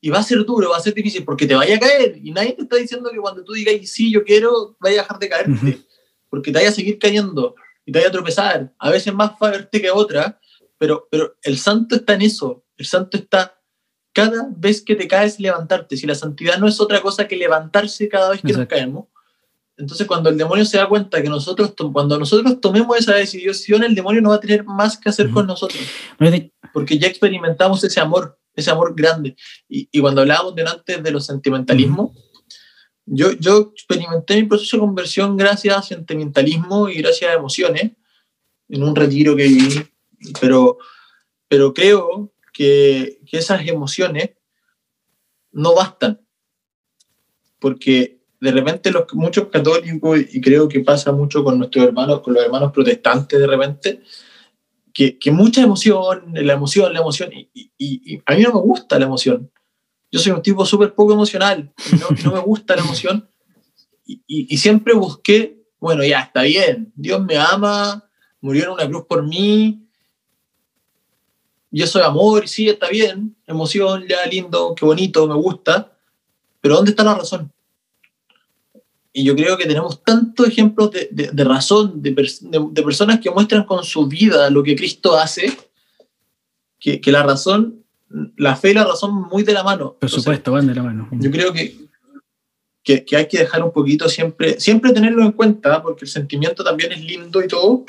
Y 0.00 0.08
va 0.08 0.20
a 0.20 0.22
ser 0.22 0.42
duro, 0.46 0.70
va 0.70 0.78
a 0.78 0.80
ser 0.80 0.94
difícil, 0.94 1.24
porque 1.24 1.46
te 1.46 1.54
vaya 1.54 1.76
a 1.76 1.78
caer. 1.78 2.18
Y 2.24 2.30
nadie 2.30 2.54
te 2.54 2.62
está 2.62 2.76
diciendo 2.76 3.10
que 3.10 3.18
cuando 3.18 3.44
tú 3.44 3.52
digas, 3.52 3.74
sí, 3.84 4.10
yo 4.10 4.24
quiero, 4.24 4.78
vaya 4.80 5.00
a 5.00 5.02
dejar 5.02 5.18
de 5.18 5.28
caerte. 5.28 5.78
Porque 6.30 6.50
te 6.50 6.58
vaya 6.58 6.70
a 6.70 6.72
seguir 6.72 6.98
cayendo 6.98 7.54
y 7.84 7.92
te 7.92 7.98
vaya 7.98 8.08
a 8.08 8.12
tropezar. 8.12 8.72
A 8.78 8.90
veces 8.90 9.12
más 9.12 9.38
fuerte 9.38 9.82
que 9.82 9.90
otra, 9.90 10.39
pero, 10.80 11.08
pero 11.10 11.36
el 11.42 11.58
santo 11.58 11.94
está 11.94 12.14
en 12.14 12.22
eso. 12.22 12.64
El 12.78 12.86
santo 12.86 13.18
está 13.18 13.60
cada 14.14 14.48
vez 14.56 14.80
que 14.80 14.96
te 14.96 15.06
caes 15.06 15.38
levantarte. 15.38 15.94
Si 15.94 16.06
la 16.06 16.14
santidad 16.14 16.56
no 16.56 16.66
es 16.66 16.80
otra 16.80 17.02
cosa 17.02 17.28
que 17.28 17.36
levantarse 17.36 18.08
cada 18.08 18.30
vez 18.30 18.40
que 18.40 18.54
nos 18.54 18.66
caemos. 18.66 19.04
Entonces 19.76 20.06
cuando 20.06 20.30
el 20.30 20.38
demonio 20.38 20.64
se 20.64 20.78
da 20.78 20.88
cuenta 20.88 21.22
que 21.22 21.28
nosotros, 21.28 21.74
cuando 21.92 22.18
nosotros 22.18 22.62
tomemos 22.62 22.96
esa 22.96 23.14
decisión, 23.14 23.84
el 23.84 23.94
demonio 23.94 24.22
no 24.22 24.30
va 24.30 24.36
a 24.36 24.40
tener 24.40 24.64
más 24.64 24.96
que 24.96 25.10
hacer 25.10 25.30
con 25.30 25.46
nosotros. 25.46 25.82
Porque 26.72 26.98
ya 26.98 27.08
experimentamos 27.08 27.84
ese 27.84 28.00
amor, 28.00 28.40
ese 28.54 28.70
amor 28.70 28.94
grande. 28.96 29.36
Y, 29.68 29.86
y 29.92 30.00
cuando 30.00 30.22
hablábamos 30.22 30.54
delante 30.54 30.96
de 30.96 31.10
los 31.10 31.26
sentimentalismos, 31.26 32.12
yo, 33.04 33.32
yo 33.32 33.72
experimenté 33.74 34.36
mi 34.36 34.48
proceso 34.48 34.78
de 34.78 34.80
conversión 34.80 35.36
gracias 35.36 35.76
a 35.76 35.82
sentimentalismo 35.82 36.88
y 36.88 36.94
gracias 37.02 37.30
a 37.30 37.34
emociones 37.34 37.92
en 38.70 38.82
un 38.82 38.96
retiro 38.96 39.36
que 39.36 39.42
viví 39.42 39.89
pero, 40.40 40.78
pero 41.48 41.72
creo 41.74 42.32
que, 42.52 43.20
que 43.26 43.38
esas 43.38 43.66
emociones 43.66 44.30
no 45.52 45.74
bastan, 45.74 46.20
porque 47.58 48.20
de 48.40 48.52
repente 48.52 48.90
los, 48.90 49.04
muchos 49.12 49.48
católicos, 49.48 50.18
y 50.32 50.40
creo 50.40 50.68
que 50.68 50.80
pasa 50.80 51.12
mucho 51.12 51.44
con 51.44 51.58
nuestros 51.58 51.84
hermanos, 51.84 52.20
con 52.20 52.34
los 52.34 52.44
hermanos 52.44 52.72
protestantes 52.72 53.38
de 53.38 53.46
repente, 53.46 54.02
que, 54.92 55.18
que 55.18 55.30
mucha 55.30 55.62
emoción, 55.62 56.32
la 56.32 56.54
emoción, 56.54 56.92
la 56.92 57.00
emoción, 57.00 57.30
y, 57.32 57.50
y, 57.78 58.20
a 58.26 58.34
mí 58.34 58.42
no 58.42 58.54
me 58.54 58.60
gusta 58.60 58.98
la 58.98 59.04
emoción. 59.04 59.50
Yo 60.10 60.18
soy 60.18 60.32
un 60.32 60.42
tipo 60.42 60.64
súper 60.66 60.94
poco 60.94 61.12
emocional, 61.12 61.72
no, 62.00 62.16
no, 62.24 62.32
me 62.32 62.40
gusta 62.40 62.74
la 62.74 62.82
emoción, 62.82 63.28
y, 64.04 64.56
siempre 64.56 64.94
busqué, 64.94 65.62
bueno, 65.78 66.02
ya 66.02 66.20
está 66.20 66.42
bien, 66.42 66.92
Dios 66.96 67.22
me 67.22 67.36
ama, 67.36 68.08
murió 68.40 68.64
en 68.64 68.70
una 68.70 68.88
cruz 68.88 69.04
por 69.06 69.22
mí, 69.22 69.88
y 71.70 71.82
eso 71.82 72.00
es 72.00 72.04
amor, 72.04 72.48
sí, 72.48 72.68
está 72.68 72.88
bien, 72.88 73.36
emoción, 73.46 74.04
ya 74.08 74.26
lindo, 74.26 74.74
qué 74.74 74.84
bonito, 74.84 75.26
me 75.26 75.34
gusta, 75.34 75.92
pero 76.60 76.76
¿dónde 76.76 76.90
está 76.90 77.04
la 77.04 77.14
razón? 77.14 77.52
Y 79.12 79.24
yo 79.24 79.34
creo 79.34 79.56
que 79.56 79.66
tenemos 79.66 80.02
tantos 80.02 80.46
ejemplos 80.46 80.90
de, 80.90 81.08
de, 81.10 81.44
razón, 81.44 82.00
de, 82.00 82.10
de, 82.12 82.82
personas 82.82 83.18
que 83.20 83.30
muestran 83.30 83.64
con 83.64 83.84
su 83.84 84.06
vida 84.06 84.50
lo 84.50 84.62
que 84.62 84.76
Cristo 84.76 85.16
hace, 85.16 85.56
que, 86.78 87.00
que, 87.00 87.10
la 87.10 87.22
razón, 87.24 87.84
la 88.36 88.54
fe 88.56 88.70
y 88.70 88.74
la 88.74 88.84
razón 88.84 89.12
muy 89.28 89.42
de 89.42 89.52
la 89.52 89.64
mano. 89.64 89.96
Por 90.00 90.10
supuesto, 90.10 90.52
van 90.52 90.66
de 90.66 90.74
la 90.74 90.82
mano. 90.82 91.08
Yo 91.12 91.30
creo 91.30 91.52
que, 91.52 91.76
que, 92.84 93.04
que, 93.04 93.16
hay 93.16 93.26
que 93.26 93.38
dejar 93.38 93.64
un 93.64 93.72
poquito 93.72 94.08
siempre, 94.08 94.60
siempre 94.60 94.92
tenerlo 94.92 95.22
en 95.22 95.32
cuenta, 95.32 95.82
porque 95.82 96.04
el 96.04 96.10
sentimiento 96.10 96.62
también 96.62 96.92
es 96.92 97.00
lindo 97.00 97.42
y 97.42 97.48
todo, 97.48 97.84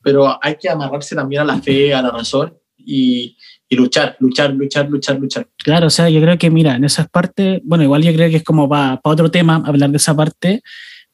pero 0.00 0.38
hay 0.40 0.56
que 0.56 0.68
amarrarse 0.68 1.16
también 1.16 1.42
a 1.42 1.44
la 1.44 1.60
fe, 1.60 1.92
a 1.92 2.02
la 2.02 2.10
razón, 2.10 2.56
y, 2.86 3.36
luchar, 3.70 4.16
luchar, 4.20 4.52
luchar, 4.52 4.90
luchar, 4.90 5.18
luchar. 5.18 5.48
Claro, 5.56 5.86
o 5.86 5.90
sea, 5.90 6.10
yo 6.10 6.20
creo 6.20 6.36
que, 6.36 6.50
mira, 6.50 6.76
en 6.76 6.84
esas 6.84 7.08
partes, 7.08 7.60
bueno, 7.64 7.84
igual 7.84 8.02
yo 8.02 8.12
creo 8.12 8.28
que 8.28 8.36
es 8.36 8.44
como 8.44 8.68
para 8.68 9.00
otro 9.02 9.30
tema 9.30 9.62
hablar 9.64 9.90
de 9.90 9.96
esa 9.96 10.14
parte, 10.14 10.62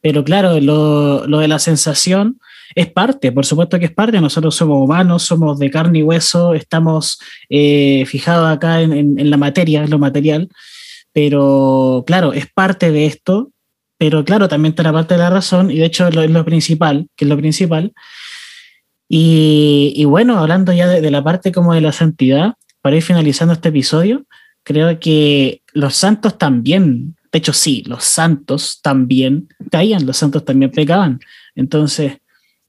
pero 0.01 0.23
claro, 0.23 0.59
lo, 0.59 1.25
lo, 1.27 1.39
de 1.39 1.47
la 1.47 1.59
sensación 1.59 2.39
es 2.75 2.87
parte, 2.91 3.31
por 3.31 3.45
supuesto 3.45 3.79
que 3.79 3.85
es 3.85 3.93
parte, 3.93 4.21
nosotros 4.21 4.55
somos 4.55 4.83
humanos, 4.83 5.23
somos 5.23 5.57
de 5.59 5.69
carne 5.69 5.99
y 5.99 6.03
hueso, 6.03 6.53
estamos 6.53 7.19
eh, 7.49 8.05
fijados 8.05 8.49
acá 8.49 8.81
en, 8.81 9.19
en, 9.19 9.29
la 9.29 9.37
materia, 9.37 9.83
en 9.83 9.89
lo 9.89 9.99
material, 9.99 10.49
pero 11.11 12.03
claro, 12.05 12.33
es 12.33 12.47
parte 12.47 12.91
de 12.91 13.05
esto, 13.05 13.51
pero 13.97 14.23
claro, 14.23 14.47
también 14.47 14.71
está 14.71 14.83
la 14.83 14.93
parte 14.93 15.15
de 15.15 15.19
la 15.19 15.29
razón, 15.29 15.71
y 15.71 15.79
de 15.79 15.85
hecho 15.85 16.07
es 16.07 16.15
lo, 16.15 16.21
es 16.21 16.31
lo 16.31 16.45
principal, 16.45 17.07
que 17.15 17.25
es 17.25 17.29
lo 17.29 17.37
principal, 17.37 17.91
y, 19.11 20.05
bueno, 20.05 20.37
hablando 20.37 20.71
ya 20.71 20.87
de, 20.87 21.09
la 21.09 21.23
parte 21.23 21.51
como 21.51 21.73
de 21.73 21.81
la 21.81 21.91
santidad, 21.91 22.53
para 22.81 22.95
ir 22.95 23.01
finalizando 23.01 23.55
este 23.55 23.69
episodio, 23.69 24.25
creo 24.63 24.99
que 24.99 25.63
los 25.73 25.95
santos 25.95 26.37
también, 26.37 27.15
de 27.31 27.39
hecho 27.39 27.51
sí, 27.51 27.83
los 27.87 28.03
santos 28.03 28.79
también 28.83 29.49
caían, 29.71 30.05
los 30.05 30.15
santos 30.15 30.45
también 30.45 30.69
pecaban. 30.69 31.19
Entonces, 31.55 32.19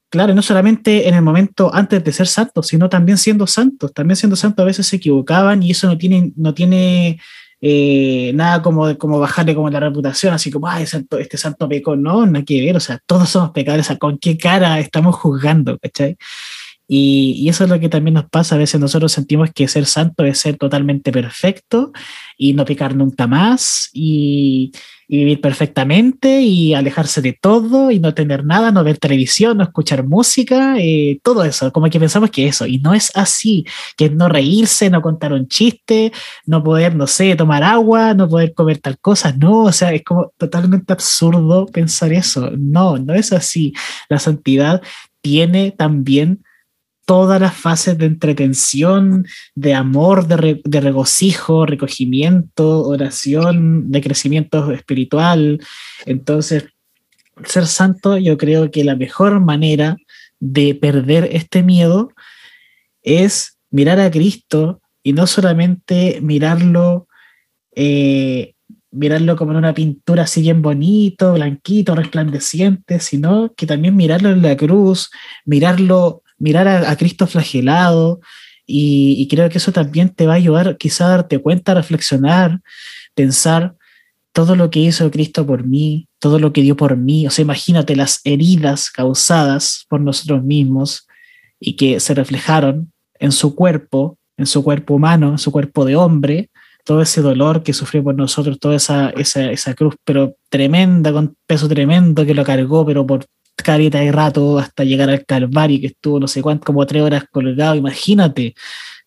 claro, 0.09 0.33
no 0.33 0.41
solamente 0.41 1.07
en 1.07 1.13
el 1.13 1.21
momento 1.21 1.73
antes 1.73 2.03
de 2.03 2.11
ser 2.11 2.25
santos, 2.25 2.67
sino 2.67 2.89
también 2.89 3.19
siendo 3.19 3.45
santos, 3.45 3.93
también 3.93 4.15
siendo 4.15 4.35
santos 4.35 4.63
a 4.63 4.65
veces 4.65 4.87
se 4.87 4.95
equivocaban 4.95 5.61
y 5.61 5.71
eso 5.71 5.85
no 5.85 5.97
tiene, 5.97 6.33
no 6.35 6.55
tiene 6.55 7.19
eh, 7.61 8.31
nada 8.33 8.61
como, 8.61 8.97
como 8.97 9.19
bajarle 9.19 9.53
como 9.53 9.69
la 9.69 9.79
reputación, 9.79 10.33
así 10.33 10.49
como, 10.49 10.67
ay, 10.67 10.87
santo, 10.87 11.19
este 11.19 11.37
santo 11.37 11.69
pecó, 11.69 11.95
no, 11.95 12.25
no 12.25 12.39
hay 12.39 12.45
que 12.45 12.59
ver, 12.59 12.75
o 12.75 12.79
sea, 12.79 12.99
todos 13.05 13.29
somos 13.29 13.51
pecadores, 13.51 13.87
¿con 13.99 14.17
qué 14.17 14.37
cara 14.37 14.79
estamos 14.79 15.15
juzgando? 15.15 15.77
¿cachai? 15.77 16.17
Y, 16.93 17.35
y, 17.37 17.47
eso 17.47 17.63
es 17.63 17.69
lo 17.69 17.79
que 17.79 17.87
también 17.87 18.15
nos 18.15 18.25
pasa, 18.25 18.55
a 18.55 18.57
veces 18.57 18.81
nosotros 18.81 19.13
sentimos 19.13 19.49
que 19.55 19.69
ser 19.69 19.85
santo 19.85 20.25
es 20.25 20.39
ser 20.39 20.57
totalmente 20.57 21.13
perfecto 21.13 21.93
y 22.37 22.51
no 22.51 22.65
pecar 22.65 22.97
nunca 22.97 23.27
más 23.27 23.89
y, 23.93 24.73
y 25.11 25.17
vivir 25.17 25.41
perfectamente 25.41 26.41
y 26.41 26.73
alejarse 26.73 27.21
de 27.21 27.33
todo 27.33 27.91
y 27.91 27.99
no 27.99 28.13
tener 28.13 28.45
nada, 28.45 28.71
no 28.71 28.81
ver 28.81 28.97
televisión, 28.97 29.57
no 29.57 29.63
escuchar 29.63 30.05
música, 30.05 30.75
eh, 30.79 31.19
todo 31.21 31.43
eso, 31.43 31.69
como 31.73 31.89
que 31.89 31.99
pensamos 31.99 32.29
que 32.29 32.47
eso, 32.47 32.65
y 32.65 32.77
no 32.77 32.93
es 32.93 33.11
así, 33.15 33.65
que 33.97 34.05
es 34.05 34.13
no 34.13 34.29
reírse, 34.29 34.89
no 34.89 35.01
contar 35.01 35.33
un 35.33 35.49
chiste, 35.49 36.13
no 36.45 36.63
poder, 36.63 36.95
no 36.95 37.07
sé, 37.07 37.35
tomar 37.35 37.61
agua, 37.61 38.13
no 38.13 38.29
poder 38.29 38.53
comer 38.53 38.79
tal 38.79 38.97
cosa, 38.99 39.33
no, 39.33 39.63
o 39.63 39.71
sea, 39.73 39.93
es 39.93 40.01
como 40.03 40.31
totalmente 40.37 40.93
absurdo 40.93 41.65
pensar 41.65 42.13
eso, 42.13 42.49
no, 42.57 42.97
no 42.97 43.13
es 43.13 43.33
así, 43.33 43.73
la 44.07 44.17
santidad 44.17 44.81
tiene 45.21 45.71
también 45.71 46.41
todas 47.11 47.41
las 47.41 47.53
fases 47.53 47.97
de 47.97 48.05
entretención, 48.05 49.27
de 49.53 49.73
amor, 49.73 50.29
de, 50.29 50.37
re, 50.37 50.61
de, 50.63 50.79
regocijo, 50.79 51.65
recogimiento, 51.65 52.87
oración, 52.87 53.91
de 53.91 53.99
crecimiento 53.99 54.71
espiritual. 54.71 55.59
Entonces, 56.05 56.67
ser 57.43 57.67
santo, 57.67 58.17
yo 58.17 58.37
creo 58.37 58.71
que 58.71 58.85
la 58.85 58.95
mejor 58.95 59.41
manera 59.41 59.97
de 60.39 60.73
perder 60.73 61.27
este 61.33 61.63
miedo 61.63 62.13
es 63.01 63.57
mirar 63.71 63.99
a 63.99 64.09
Cristo 64.09 64.79
y 65.03 65.11
no 65.11 65.27
solamente 65.27 66.19
mirarlo, 66.21 67.09
eh, 67.75 68.53
mirarlo 68.89 69.35
como 69.35 69.51
en 69.51 69.57
una 69.57 69.73
pintura 69.73 70.23
así 70.23 70.43
bien 70.43 70.61
bonito, 70.61 71.33
blanquito, 71.33 71.93
resplandeciente, 71.93 73.01
sino 73.01 73.53
que 73.57 73.65
también 73.65 73.97
mirarlo 73.97 74.29
en 74.29 74.41
la 74.41 74.55
cruz, 74.55 75.09
mirarlo 75.43 76.20
mirar 76.41 76.67
a, 76.67 76.95
Cristo 76.97 77.27
flagelado 77.27 78.19
y, 78.65 79.15
y, 79.17 79.27
creo 79.27 79.49
que 79.49 79.57
eso 79.59 79.71
también 79.71 80.09
te 80.09 80.27
va 80.27 80.33
a 80.33 80.37
ayudar 80.37 80.77
quizá 80.77 81.05
a 81.05 81.09
darte 81.09 81.39
cuenta, 81.39 81.71
a 81.71 81.75
reflexionar, 81.75 82.61
pensar 83.15 83.75
todo 84.33 84.55
lo 84.55 84.69
que 84.69 84.79
hizo 84.79 85.11
Cristo 85.11 85.45
por 85.45 85.65
mí, 85.65 86.07
todo 86.19 86.39
lo 86.39 86.53
que 86.53 86.61
dio 86.61 86.75
por 86.75 86.95
mí, 86.97 87.27
o 87.27 87.29
sea, 87.29 87.43
imagínate 87.43 87.95
las 87.95 88.21
heridas 88.23 88.89
causadas 88.89 89.85
por 89.89 89.99
nosotros 90.01 90.43
mismos 90.43 91.07
y 91.59 91.75
que 91.75 91.99
se 91.99 92.13
reflejaron 92.13 92.91
en 93.19 93.31
su 93.31 93.55
cuerpo, 93.55 94.17
en 94.37 94.45
su 94.47 94.63
cuerpo 94.63 94.95
humano, 94.95 95.31
en 95.31 95.37
su 95.37 95.51
cuerpo 95.51 95.85
de 95.85 95.95
hombre, 95.95 96.49
todo 96.83 97.01
ese 97.01 97.21
dolor 97.21 97.63
que 97.63 97.73
sufrió 97.73 98.03
por 98.03 98.15
nosotros, 98.15 98.59
toda 98.59 98.75
esa, 98.75 99.09
esa, 99.11 99.51
esa 99.51 99.73
cruz, 99.73 99.95
pero 100.03 100.35
tremenda, 100.49 101.11
con 101.11 101.35
peso 101.45 101.67
tremendo 101.67 102.25
que 102.25 102.33
lo 102.33 102.43
cargó, 102.43 102.85
pero 102.85 103.05
por 103.05 103.25
careta 103.55 103.99
de 103.99 104.11
rato 104.11 104.59
hasta 104.59 104.83
llegar 104.83 105.09
al 105.09 105.25
Calvario, 105.25 105.79
que 105.79 105.87
estuvo 105.87 106.19
no 106.19 106.27
sé 106.27 106.41
cuánto, 106.41 106.65
como 106.65 106.85
tres 106.85 107.03
horas 107.03 107.25
colgado. 107.31 107.75
Imagínate, 107.75 108.55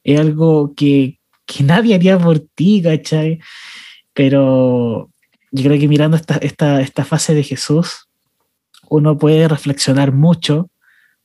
es 0.03 0.21
algo 0.21 0.75
que, 0.75 1.19
que 1.47 1.65
nadie 1.65 1.95
haría 1.95 2.19
por 2.19 2.39
ti, 2.39 2.83
¿cachai? 2.83 3.41
Pero 4.13 5.11
yo 5.51 5.65
creo 5.65 5.79
que 5.79 5.89
mirando 5.89 6.17
esta, 6.17 6.37
esta, 6.37 6.81
esta 6.81 7.05
fase 7.05 7.35
de 7.35 7.43
Jesús, 7.43 8.09
uno 8.89 9.19
puede 9.19 9.49
reflexionar 9.49 10.13
mucho, 10.13 10.71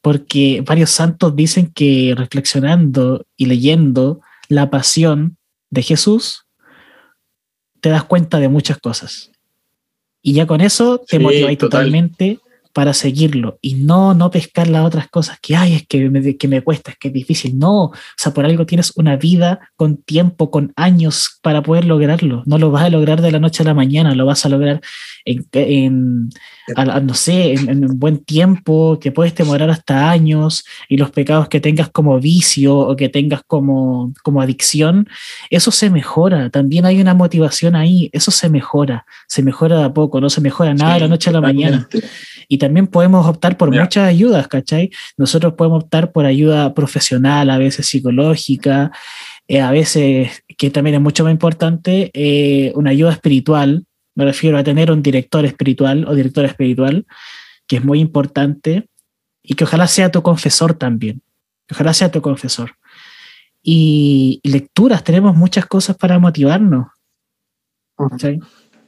porque 0.01 0.63
varios 0.65 0.91
santos 0.91 1.35
dicen 1.35 1.71
que 1.73 2.13
reflexionando 2.15 3.25
y 3.35 3.45
leyendo 3.45 4.21
la 4.47 4.69
pasión 4.69 5.37
de 5.69 5.83
Jesús, 5.83 6.45
te 7.81 7.89
das 7.89 8.03
cuenta 8.05 8.39
de 8.39 8.49
muchas 8.49 8.77
cosas. 8.79 9.31
Y 10.21 10.33
ya 10.33 10.45
con 10.45 10.61
eso 10.61 10.99
te 10.99 11.17
sí, 11.17 11.23
motiváis 11.23 11.57
total. 11.57 11.81
totalmente 11.81 12.39
para 12.73 12.93
seguirlo 12.93 13.57
y 13.61 13.73
no, 13.73 14.13
no 14.13 14.29
pescar 14.29 14.67
las 14.67 14.85
otras 14.85 15.07
cosas 15.09 15.39
que, 15.41 15.55
ay, 15.55 15.73
es 15.73 15.87
que 15.87 16.09
me, 16.09 16.37
que 16.37 16.47
me 16.47 16.61
cuesta, 16.61 16.91
es 16.91 16.97
que 16.97 17.07
es 17.07 17.13
difícil. 17.13 17.57
No, 17.57 17.85
o 17.85 17.93
sea, 18.15 18.33
por 18.33 18.45
algo 18.45 18.65
tienes 18.65 18.93
una 18.95 19.17
vida 19.17 19.59
con 19.75 19.97
tiempo, 19.97 20.51
con 20.51 20.71
años 20.75 21.39
para 21.41 21.63
poder 21.63 21.85
lograrlo. 21.85 22.43
No 22.45 22.57
lo 22.57 22.71
vas 22.71 22.85
a 22.85 22.89
lograr 22.89 23.21
de 23.21 23.31
la 23.31 23.39
noche 23.39 23.63
a 23.63 23.65
la 23.65 23.73
mañana, 23.73 24.13
lo 24.13 24.25
vas 24.25 24.45
a 24.45 24.49
lograr 24.49 24.81
en, 25.25 25.47
en 25.53 26.29
a, 26.75 26.99
no 26.99 27.13
sé, 27.15 27.53
en, 27.53 27.69
en, 27.69 27.99
buen 27.99 28.23
tiempo, 28.23 28.99
que 29.01 29.11
puedes 29.11 29.33
demorar 29.33 29.69
hasta 29.69 30.11
años 30.11 30.63
y 30.87 30.97
los 30.97 31.09
pecados 31.11 31.49
que 31.49 31.59
tengas 31.59 31.89
como 31.89 32.19
vicio 32.19 32.77
o 32.77 32.95
que 32.95 33.09
tengas 33.09 33.41
como, 33.47 34.13
como 34.23 34.41
adicción, 34.41 35.09
eso 35.49 35.71
se 35.71 35.89
mejora. 35.89 36.49
También 36.49 36.85
hay 36.85 37.01
una 37.01 37.15
motivación 37.15 37.75
ahí, 37.75 38.09
eso 38.13 38.29
se 38.31 38.49
mejora, 38.49 39.05
se 39.27 39.41
mejora 39.41 39.79
de 39.79 39.85
a 39.85 39.93
poco, 39.93 40.21
no 40.21 40.29
se 40.29 40.41
mejora 40.41 40.73
nada 40.73 40.93
sí, 40.93 40.95
de 40.95 40.99
la 41.01 41.07
noche 41.07 41.29
a 41.29 41.33
la 41.33 41.41
mañana. 41.41 41.89
Y 42.47 42.58
también 42.59 42.85
podemos 42.85 43.25
optar 43.25 43.57
por 43.57 43.71
yeah. 43.71 43.81
muchas 43.81 44.07
ayudas, 44.07 44.47
¿cachai? 44.47 44.91
Nosotros 45.17 45.53
podemos 45.53 45.83
optar 45.83 46.11
por 46.11 46.25
ayuda 46.25 46.75
profesional, 46.75 47.49
a 47.49 47.57
veces 47.57 47.87
psicológica, 47.87 48.91
eh, 49.47 49.61
a 49.61 49.71
veces, 49.71 50.43
que 50.57 50.69
también 50.69 50.95
es 50.95 51.01
mucho 51.01 51.23
más 51.23 51.31
importante, 51.31 52.11
eh, 52.13 52.71
una 52.75 52.91
ayuda 52.91 53.13
espiritual. 53.13 53.85
Me 54.13 54.25
refiero 54.25 54.59
a 54.59 54.63
tener 54.63 54.91
un 54.91 55.01
director 55.01 55.43
espiritual 55.45 56.05
o 56.07 56.13
directora 56.13 56.47
espiritual, 56.47 57.07
que 57.65 57.77
es 57.77 57.83
muy 57.83 57.99
importante 57.99 58.87
y 59.41 59.55
que 59.55 59.63
ojalá 59.63 59.87
sea 59.87 60.11
tu 60.11 60.21
confesor 60.21 60.75
también. 60.75 61.23
Ojalá 61.71 61.93
sea 61.95 62.11
tu 62.11 62.21
confesor. 62.21 62.75
Y, 63.63 64.39
y 64.43 64.49
lecturas, 64.51 65.03
tenemos 65.03 65.35
muchas 65.35 65.65
cosas 65.65 65.97
para 65.97 66.19
motivarnos. 66.19 66.87
¿sí? 68.17 68.39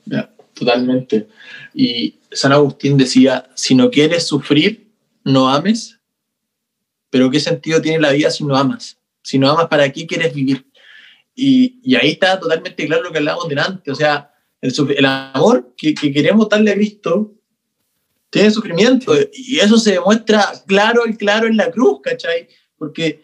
Yeah, 0.06 0.30
totalmente. 0.54 1.28
Y 1.74 2.20
San 2.32 2.52
Agustín 2.52 2.98
decía, 2.98 3.50
si 3.56 3.76
no 3.76 3.92
quieres 3.92 4.28
sufrir, 4.28 4.92
no 5.24 5.50
ames, 5.50 6.00
pero 7.10 7.30
¿qué 7.30 7.40
sentido 7.40 7.82
tiene 7.82 8.00
la 8.00 8.12
vida 8.12 8.32
si 8.32 8.44
no 8.44 8.56
amas? 8.56 8.98
Si 9.22 9.38
no 9.38 9.50
amas, 9.50 9.68
¿para 9.68 9.92
qué 9.92 10.08
quieres 10.08 10.34
vivir? 10.34 10.66
Y, 11.36 11.80
y 11.84 11.96
ahí 11.96 12.12
está 12.12 12.40
totalmente 12.40 12.86
claro 12.86 13.04
lo 13.04 13.12
que 13.12 13.18
hablábamos 13.20 13.50
delante, 13.50 13.92
o 13.92 13.96
sea, 13.96 14.34
el, 14.62 14.74
el 14.98 15.06
amor 15.06 15.74
que, 15.76 15.94
que, 15.94 16.12
queremos 16.12 16.48
darle 16.48 16.72
a 16.72 16.76
Cristo 16.76 17.34
tiene 18.30 18.52
sufrimiento, 18.52 19.14
y 19.34 19.60
eso 19.60 19.78
se 19.78 19.94
demuestra 19.94 20.52
claro 20.66 21.04
y 21.06 21.16
claro 21.16 21.48
en 21.48 21.58
la 21.58 21.70
cruz, 21.70 22.00
¿cachai? 22.02 22.48
Porque 22.78 23.22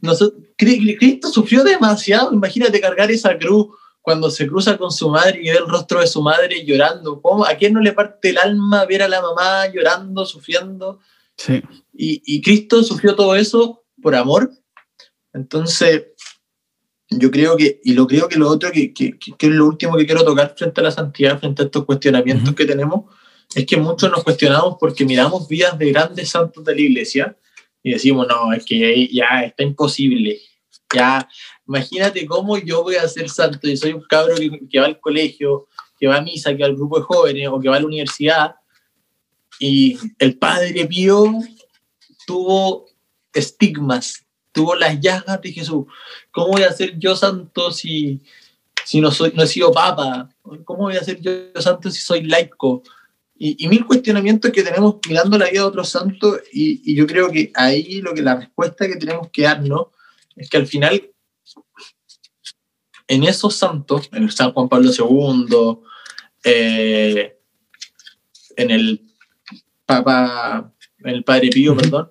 nosotros, 0.00 0.42
Cristo 0.56 1.28
sufrió 1.28 1.64
demasiado, 1.64 2.32
imagínate 2.32 2.80
cargar 2.80 3.10
esa 3.10 3.36
cruz 3.38 3.68
cuando 4.02 4.30
se 4.30 4.46
cruza 4.46 4.76
con 4.76 4.90
su 4.90 5.08
madre 5.08 5.40
y 5.40 5.50
ve 5.50 5.56
el 5.56 5.68
rostro 5.68 6.00
de 6.00 6.06
su 6.06 6.20
madre 6.20 6.64
llorando. 6.66 7.22
¿Cómo? 7.22 7.46
¿A 7.46 7.54
quién 7.54 7.72
no 7.72 7.80
le 7.80 7.92
parte 7.92 8.30
el 8.30 8.38
alma 8.38 8.84
ver 8.84 9.02
a 9.02 9.08
la 9.08 9.22
mamá 9.22 9.66
llorando, 9.72 10.26
sufriendo? 10.26 11.00
Sí. 11.36 11.62
Y, 11.94 12.20
y 12.26 12.42
Cristo 12.42 12.82
sufrió 12.82 13.14
todo 13.14 13.36
eso 13.36 13.84
por 14.02 14.14
amor. 14.16 14.50
Entonces, 15.32 16.08
yo 17.08 17.30
creo 17.30 17.56
que, 17.56 17.80
y 17.84 17.94
lo 17.94 18.06
creo 18.06 18.28
que 18.28 18.38
lo 18.38 18.48
otro, 18.48 18.70
que, 18.72 18.92
que, 18.92 19.18
que, 19.18 19.46
es 19.46 19.52
lo 19.52 19.66
último 19.66 19.96
que 19.96 20.04
quiero 20.04 20.24
tocar 20.24 20.54
frente 20.56 20.80
a 20.80 20.84
la 20.84 20.90
santidad, 20.90 21.38
frente 21.38 21.62
a 21.62 21.64
estos 21.66 21.84
cuestionamientos 21.84 22.48
uh 22.48 22.52
-huh. 22.52 22.56
que 22.56 22.66
tenemos, 22.66 23.04
es 23.54 23.66
que 23.66 23.76
muchos 23.76 24.10
nos 24.10 24.24
cuestionamos 24.24 24.76
porque 24.80 25.04
miramos 25.04 25.46
vidas 25.46 25.78
de 25.78 25.92
grandes 25.92 26.28
santos 26.28 26.64
de 26.64 26.74
la 26.74 26.80
iglesia 26.80 27.36
y 27.82 27.92
decimos, 27.92 28.26
no, 28.28 28.52
es 28.52 28.64
que 28.64 29.08
ya 29.12 29.42
está 29.44 29.62
imposible. 29.62 30.40
Ya, 30.94 31.28
imagínate 31.72 32.26
cómo 32.26 32.58
yo 32.58 32.82
voy 32.82 32.96
a 32.96 33.08
ser 33.08 33.28
santo 33.30 33.68
y 33.68 33.76
soy 33.76 33.92
un 33.92 34.02
cabro 34.02 34.36
que, 34.36 34.60
que, 34.70 34.78
va 34.78 34.86
al 34.86 35.00
colegio, 35.00 35.68
que 35.98 36.06
va 36.06 36.16
a 36.16 36.22
misa, 36.22 36.54
que 36.54 36.62
va 36.62 36.66
al 36.66 36.76
grupo 36.76 36.98
de 36.98 37.04
jóvenes 37.04 37.48
o 37.48 37.58
que 37.58 37.68
va 37.68 37.76
a 37.76 37.80
la 37.80 37.86
universidad 37.86 38.56
y 39.58 39.96
el 40.18 40.38
padre 40.38 40.86
Pío 40.86 41.32
tuvo 42.26 42.86
estigmas, 43.32 44.24
tuvo 44.50 44.74
las 44.74 45.00
llagas 45.00 45.40
de 45.40 45.52
Jesús. 45.52 45.86
¿Cómo 46.32 46.48
voy 46.48 46.62
a 46.62 46.72
ser 46.72 46.98
yo 46.98 47.14
santo 47.14 47.70
si, 47.70 48.20
si 48.84 49.00
no, 49.00 49.12
soy, 49.12 49.32
no 49.36 49.44
he 49.44 49.46
sido 49.46 49.70
papa? 49.70 50.28
¿Cómo 50.64 50.82
voy 50.82 50.96
a 50.96 51.04
ser 51.04 51.20
yo 51.20 51.32
santo 51.60 51.92
si 51.92 52.00
soy 52.00 52.24
laico? 52.24 52.82
Y, 53.38 53.64
y, 53.64 53.68
mil 53.68 53.86
cuestionamientos 53.86 54.50
que 54.50 54.64
tenemos 54.64 54.96
mirando 55.08 55.38
la 55.38 55.46
vida 55.46 55.60
de 55.60 55.66
otros 55.66 55.88
santos 55.88 56.40
y, 56.52 56.80
y, 56.84 56.96
yo 56.96 57.06
creo 57.06 57.30
que 57.30 57.52
ahí 57.54 58.00
lo 58.00 58.14
que 58.14 58.22
la 58.22 58.36
respuesta 58.36 58.86
que 58.86 58.96
tenemos 58.96 59.30
que 59.30 59.42
darnos 59.42 59.86
es 60.36 60.48
que 60.50 60.56
al 60.56 60.66
final 60.66 61.08
en 63.08 63.24
esos 63.24 63.54
santos, 63.56 64.08
en 64.12 64.24
el 64.24 64.30
San 64.30 64.52
Juan 64.52 64.68
Pablo 64.68 64.90
II, 64.90 65.78
eh, 66.44 67.38
en 68.56 68.70
el 68.70 69.02
Papa, 69.84 70.72
en 70.98 71.10
el 71.10 71.24
Padre 71.24 71.50
Pío, 71.50 71.72
uh 71.72 71.76
-huh. 71.76 71.80
perdón, 71.80 72.08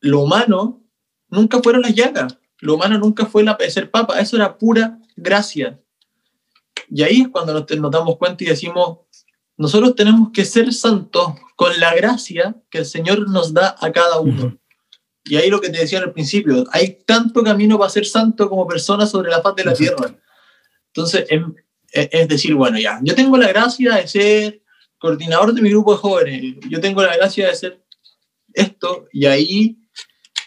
lo 0.00 0.20
humano 0.20 0.82
nunca 1.28 1.60
fueron 1.62 1.82
las 1.82 1.94
llagas, 1.94 2.38
lo 2.60 2.74
humano 2.74 2.98
nunca 2.98 3.26
fue 3.26 3.42
la 3.42 3.56
ser 3.68 3.90
Papa, 3.90 4.20
eso 4.20 4.36
era 4.36 4.56
pura 4.58 4.98
gracia. 5.16 5.80
Y 6.90 7.02
ahí 7.02 7.22
es 7.22 7.28
cuando 7.28 7.52
nos, 7.52 7.70
nos 7.78 7.90
damos 7.90 8.16
cuenta 8.16 8.44
y 8.44 8.46
decimos, 8.46 8.98
nosotros 9.56 9.94
tenemos 9.96 10.30
que 10.32 10.44
ser 10.44 10.72
santos 10.72 11.34
con 11.56 11.78
la 11.80 11.94
gracia 11.94 12.56
que 12.70 12.78
el 12.78 12.86
Señor 12.86 13.28
nos 13.28 13.52
da 13.52 13.74
a 13.80 13.90
cada 13.90 14.20
uno. 14.20 14.44
Uh 14.44 14.50
-huh. 14.50 14.58
Y 15.28 15.36
ahí 15.36 15.50
lo 15.50 15.60
que 15.60 15.68
te 15.68 15.78
decía 15.78 15.98
al 15.98 16.12
principio, 16.12 16.64
hay 16.72 16.98
tanto 17.04 17.42
camino 17.42 17.78
para 17.78 17.90
ser 17.90 18.06
santo 18.06 18.48
como 18.48 18.66
persona 18.66 19.06
sobre 19.06 19.30
la 19.30 19.42
faz 19.42 19.54
de 19.56 19.64
la 19.64 19.74
tierra. 19.74 20.16
Entonces, 20.86 21.26
es, 21.90 22.28
decir, 22.28 22.54
bueno, 22.54 22.78
ya, 22.78 22.98
yo 23.02 23.14
tengo 23.14 23.36
la 23.36 23.48
gracia 23.48 23.96
de 23.96 24.08
ser 24.08 24.62
coordinador 24.98 25.54
de 25.54 25.62
mi 25.62 25.70
grupo 25.70 25.92
de 25.92 25.98
jóvenes, 25.98 26.56
yo 26.68 26.80
tengo 26.80 27.02
la 27.02 27.16
gracia 27.16 27.48
de 27.48 27.54
ser 27.54 27.84
esto, 28.52 29.06
y 29.12 29.26
ahí, 29.26 29.78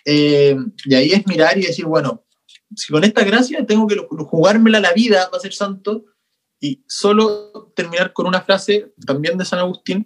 eh, 0.06 0.58
y 0.86 0.96
ahí 0.96 1.12
es 1.12 1.26
mirar 1.26 1.58
y 1.58 1.66
decir, 1.66 1.86
bueno, 1.86 2.26
si 2.76 2.92
con 2.92 3.04
esta 3.04 3.24
gracia 3.24 3.66
tengo 3.66 3.88
que 3.88 3.98
jugármela 3.98 4.80
la 4.80 4.94
vida 4.94 5.30
para 5.30 5.42
ser 5.42 5.54
santo, 5.54 6.06
y 6.60 6.84
solo 6.88 7.72
terminar 7.76 8.14
con 8.14 8.28
una 8.28 8.42
frase 8.42 8.94
también 9.06 9.38
de 9.38 9.46
San 9.46 9.60
Agustín 9.60 10.06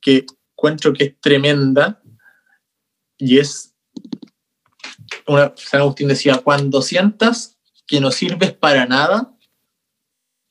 que 0.00 0.26
encuentro 0.56 0.92
que 0.92 1.04
es 1.04 1.20
tremenda, 1.20 2.02
y 3.16 3.38
es, 3.38 3.67
una, 5.28 5.52
San 5.56 5.80
Agustín 5.80 6.08
decía, 6.08 6.38
cuando 6.38 6.82
sientas 6.82 7.58
que 7.86 8.00
no 8.00 8.10
sirves 8.10 8.52
para 8.52 8.86
nada, 8.86 9.34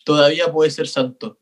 todavía 0.04 0.52
puedes 0.52 0.74
ser 0.74 0.88
santo. 0.88 1.38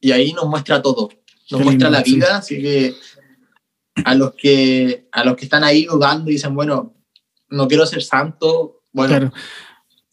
Y 0.00 0.12
ahí 0.12 0.32
nos 0.32 0.46
muestra 0.46 0.82
todo, 0.82 1.10
nos 1.50 1.60
muestra 1.60 1.88
la 1.88 2.02
vida, 2.02 2.38
así 2.38 2.60
que 2.60 2.94
a 4.04 4.14
los 4.14 4.34
que 4.34 5.06
a 5.12 5.24
los 5.24 5.36
que 5.36 5.44
están 5.44 5.62
ahí 5.62 5.84
dudando 5.84 6.30
y 6.30 6.34
dicen, 6.34 6.54
bueno, 6.54 6.94
no 7.48 7.68
quiero 7.68 7.86
ser 7.86 8.02
santo, 8.02 8.82
bueno, 8.92 9.32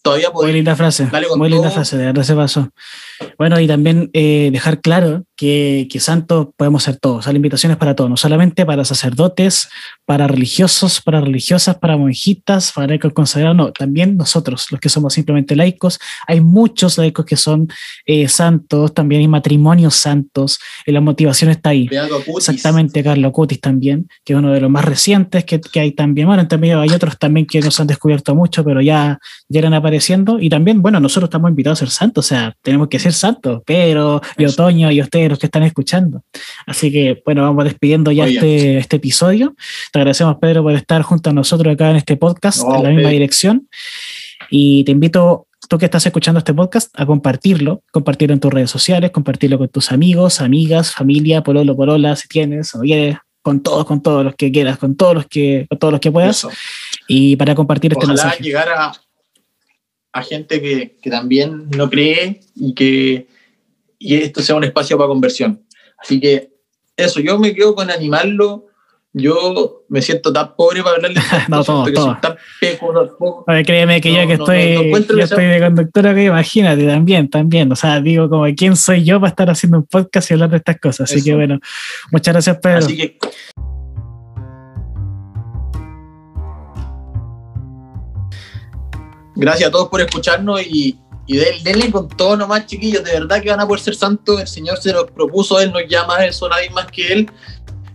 todavía 0.03 0.29
Muy 0.31 0.53
linda 0.53 0.75
frase, 0.75 1.09
muy 1.35 1.49
linda 1.49 1.71
frase, 1.71 1.97
de 1.97 2.05
verdad 2.05 2.23
se 2.23 2.35
pasó. 2.35 2.69
Bueno, 3.37 3.59
y 3.59 3.67
también 3.67 4.09
eh, 4.13 4.49
dejar 4.51 4.81
claro 4.81 5.25
que, 5.39 5.87
que 5.89 6.01
santos 6.01 6.49
podemos 6.57 6.83
ser 6.83 6.97
todos. 6.97 7.25
la 7.25 7.31
invitación 7.31 7.71
es 7.71 7.77
para 7.77 7.95
todos, 7.95 8.09
no 8.09 8.17
solamente 8.17 8.65
para 8.65 8.83
sacerdotes, 8.83 9.69
para 10.05 10.27
religiosos, 10.27 10.99
para 10.99 11.21
religiosas, 11.21 11.77
para 11.77 11.95
monjitas, 11.95 12.73
para 12.73 12.87
laicos 12.87 13.13
consagrados, 13.13 13.55
no, 13.55 13.71
también 13.71 14.17
nosotros, 14.17 14.67
los 14.69 14.81
que 14.81 14.89
somos 14.89 15.13
simplemente 15.13 15.55
laicos. 15.55 15.97
Hay 16.27 16.41
muchos 16.41 16.97
laicos 16.97 17.25
que 17.25 17.37
son 17.37 17.69
eh, 18.05 18.27
santos, 18.27 18.93
también 18.93 19.21
hay 19.21 19.29
matrimonios 19.29 19.95
santos, 19.95 20.59
y 20.85 20.91
la 20.91 20.99
motivación 20.99 21.51
está 21.51 21.69
ahí. 21.69 21.87
Exactamente, 22.35 23.01
Carlos 23.01 23.31
Cutis 23.31 23.61
también, 23.61 24.09
que 24.25 24.33
es 24.33 24.39
uno 24.39 24.51
de 24.51 24.59
los 24.59 24.69
más 24.69 24.83
recientes 24.83 25.45
que, 25.45 25.61
que 25.61 25.79
hay 25.79 25.93
también. 25.93 26.27
Bueno, 26.27 26.45
también 26.49 26.79
hay 26.79 26.89
otros 26.89 27.17
también 27.17 27.45
que 27.45 27.61
nos 27.61 27.79
han 27.79 27.87
descubierto 27.87 28.35
mucho, 28.35 28.65
pero 28.65 28.81
ya, 28.81 29.17
ya 29.47 29.59
eran 29.59 29.73
apareciendo. 29.73 30.37
Y 30.37 30.49
también, 30.49 30.81
bueno, 30.81 30.99
nosotros 30.99 31.29
estamos 31.29 31.49
invitados 31.49 31.79
a 31.81 31.85
ser 31.85 31.91
santos, 31.91 32.25
o 32.25 32.27
sea, 32.27 32.53
tenemos 32.61 32.89
que 32.89 32.99
ser 32.99 33.13
santos, 33.13 33.61
pero 33.65 34.21
y 34.37 34.43
Otoño 34.43 34.91
y 34.91 35.01
ustedes 35.01 35.28
los 35.29 35.39
que 35.39 35.47
están 35.47 35.63
escuchando. 35.63 36.23
Así 36.65 36.91
que, 36.91 37.21
bueno, 37.25 37.43
vamos 37.43 37.63
despidiendo 37.63 38.11
ya 38.11 38.27
este, 38.27 38.77
este 38.77 38.97
episodio. 38.97 39.55
Te 39.91 39.99
agradecemos, 39.99 40.37
Pedro, 40.41 40.63
por 40.63 40.73
estar 40.73 41.01
junto 41.01 41.29
a 41.29 41.33
nosotros 41.33 41.73
acá 41.73 41.91
en 41.91 41.97
este 41.97 42.17
podcast, 42.17 42.63
en 42.63 42.83
la 42.83 42.89
misma 42.89 43.09
dirección. 43.09 43.69
Y 44.49 44.83
te 44.83 44.91
invito, 44.91 45.47
tú 45.67 45.77
que 45.77 45.85
estás 45.85 46.05
escuchando 46.05 46.39
este 46.39 46.53
podcast, 46.53 46.89
a 46.99 47.05
compartirlo, 47.05 47.83
compartirlo 47.91 48.33
en 48.33 48.39
tus 48.39 48.51
redes 48.51 48.71
sociales, 48.71 49.11
compartirlo 49.11 49.57
con 49.57 49.69
tus 49.69 49.91
amigos, 49.91 50.41
amigas, 50.41 50.93
familia, 50.93 51.41
pololo, 51.43 51.75
polola, 51.75 52.15
si 52.15 52.27
tienes 52.27 52.73
o 52.75 52.81
quieres, 52.81 53.17
con 53.41 53.61
todos, 53.61 53.85
con 53.85 54.01
todos 54.01 54.23
los 54.23 54.35
que 54.35 54.51
quieras, 54.51 54.77
con 54.77 54.95
todos 54.95 55.15
los 55.15 55.25
que, 55.27 55.65
con 55.69 55.79
todos 55.79 55.91
los 55.91 56.01
que 56.01 56.11
puedas. 56.11 56.47
Y 57.07 57.35
para 57.35 57.55
compartir 57.55 57.93
este 57.93 58.07
mensaje. 58.07 58.43
llegar 58.43 58.69
a, 58.69 58.93
a 60.13 60.23
gente 60.23 60.61
que, 60.61 60.97
que, 61.01 61.09
también 61.09 61.69
no 61.69 61.89
cree 61.89 62.41
y 62.55 62.73
que 62.73 63.27
y 63.99 64.15
esto 64.15 64.41
sea 64.41 64.55
un 64.55 64.63
espacio 64.63 64.97
para 64.97 65.09
conversión. 65.09 65.63
Así 65.97 66.19
que 66.19 66.53
eso, 66.95 67.19
yo 67.19 67.37
me 67.37 67.53
quedo 67.53 67.75
con 67.75 67.91
animarlo. 67.91 68.65
Yo 69.11 69.85
me 69.89 70.03
siento 70.03 70.31
tan 70.31 70.55
pobre 70.55 70.83
para 70.83 70.97
hablarle. 70.97 71.19
no, 71.47 71.63
todo, 71.63 71.91
todo. 71.91 72.17
Tan 72.21 72.37
peco, 72.61 73.45
créeme 73.65 73.99
que 73.99 74.13
yo 74.13 74.27
que 74.27 74.33
estoy, 74.33 74.91
yo 75.09 75.23
estoy 75.23 75.45
de 75.45 75.59
conductora, 75.59 76.13
que 76.13 76.25
imagínate, 76.25 76.85
también, 76.85 77.27
también. 77.27 77.71
O 77.71 77.75
sea, 77.75 77.99
digo, 78.01 78.29
como, 78.29 78.45
¿quién 78.55 78.75
soy 78.75 79.03
yo 79.03 79.19
para 79.19 79.31
estar 79.31 79.49
haciendo 79.49 79.79
un 79.79 79.85
podcast 79.85 80.29
y 80.29 80.33
hablar 80.35 80.51
de 80.51 80.57
estas 80.57 80.79
cosas? 80.79 81.11
Así 81.11 81.23
que 81.23 81.33
bueno, 81.33 81.59
muchas 82.11 82.33
gracias, 82.35 82.57
Pedro. 82.61 82.77
Así 82.77 82.95
que 82.95 83.17
Gracias 89.39 89.69
a 89.69 89.71
todos 89.71 89.87
por 89.87 90.01
escucharnos 90.01 90.61
y, 90.61 90.99
y 91.29 91.37
denle 91.37 91.91
con 91.91 92.07
todo 92.07 92.35
nomás, 92.35 92.65
chiquillos. 92.65 93.03
De 93.03 93.11
verdad 93.11 93.39
que 93.39 93.51
van 93.51 93.59
a 93.59 93.67
poder 93.67 93.79
ser 93.79 93.93
santos. 93.93 94.41
El 94.41 94.47
Señor 94.47 94.79
se 94.79 94.91
nos 94.91 95.03
propuso, 95.11 95.59
Él 95.59 95.71
nos 95.71 95.83
llama 95.87 96.25
eso, 96.25 96.49
nadie 96.49 96.71
más 96.71 96.87
que 96.87 97.13
Él. 97.13 97.31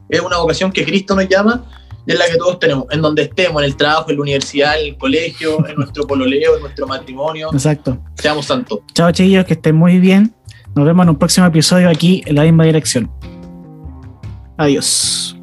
Es 0.09 0.21
una 0.21 0.39
vocación 0.39 0.71
que 0.71 0.85
Cristo 0.85 1.17
nos 1.17 1.29
llama 1.29 1.65
y 2.07 2.13
es 2.13 2.19
la 2.19 2.27
que 2.27 2.37
todos 2.37 2.61
tenemos, 2.61 2.87
en 2.93 3.03
donde 3.03 3.23
estemos, 3.23 3.61
en 3.61 3.71
el 3.71 3.77
trabajo, 3.77 4.09
en 4.11 4.17
la 4.17 4.23
universidad, 4.23 4.81
en 4.81 4.87
el 4.87 4.97
colegio, 4.97 5.67
en 5.69 5.75
nuestro 5.75 6.07
pololeo, 6.07 6.55
en 6.55 6.61
nuestro 6.61 6.87
matrimonio. 6.87 7.51
Exacto. 7.53 7.99
Seamos 8.15 8.47
santos. 8.47 8.79
Chao, 8.95 9.11
chiquillos, 9.11 9.45
que 9.47 9.55
estén 9.55 9.75
muy 9.75 9.99
bien. 9.99 10.33
Nos 10.77 10.87
vemos 10.87 11.03
en 11.03 11.11
un 11.11 11.19
próximo 11.19 11.45
episodio 11.45 11.91
aquí 11.91 12.23
en 12.27 12.37
la 12.37 12.45
misma 12.45 12.63
dirección. 12.63 13.11
Adiós. 14.57 15.34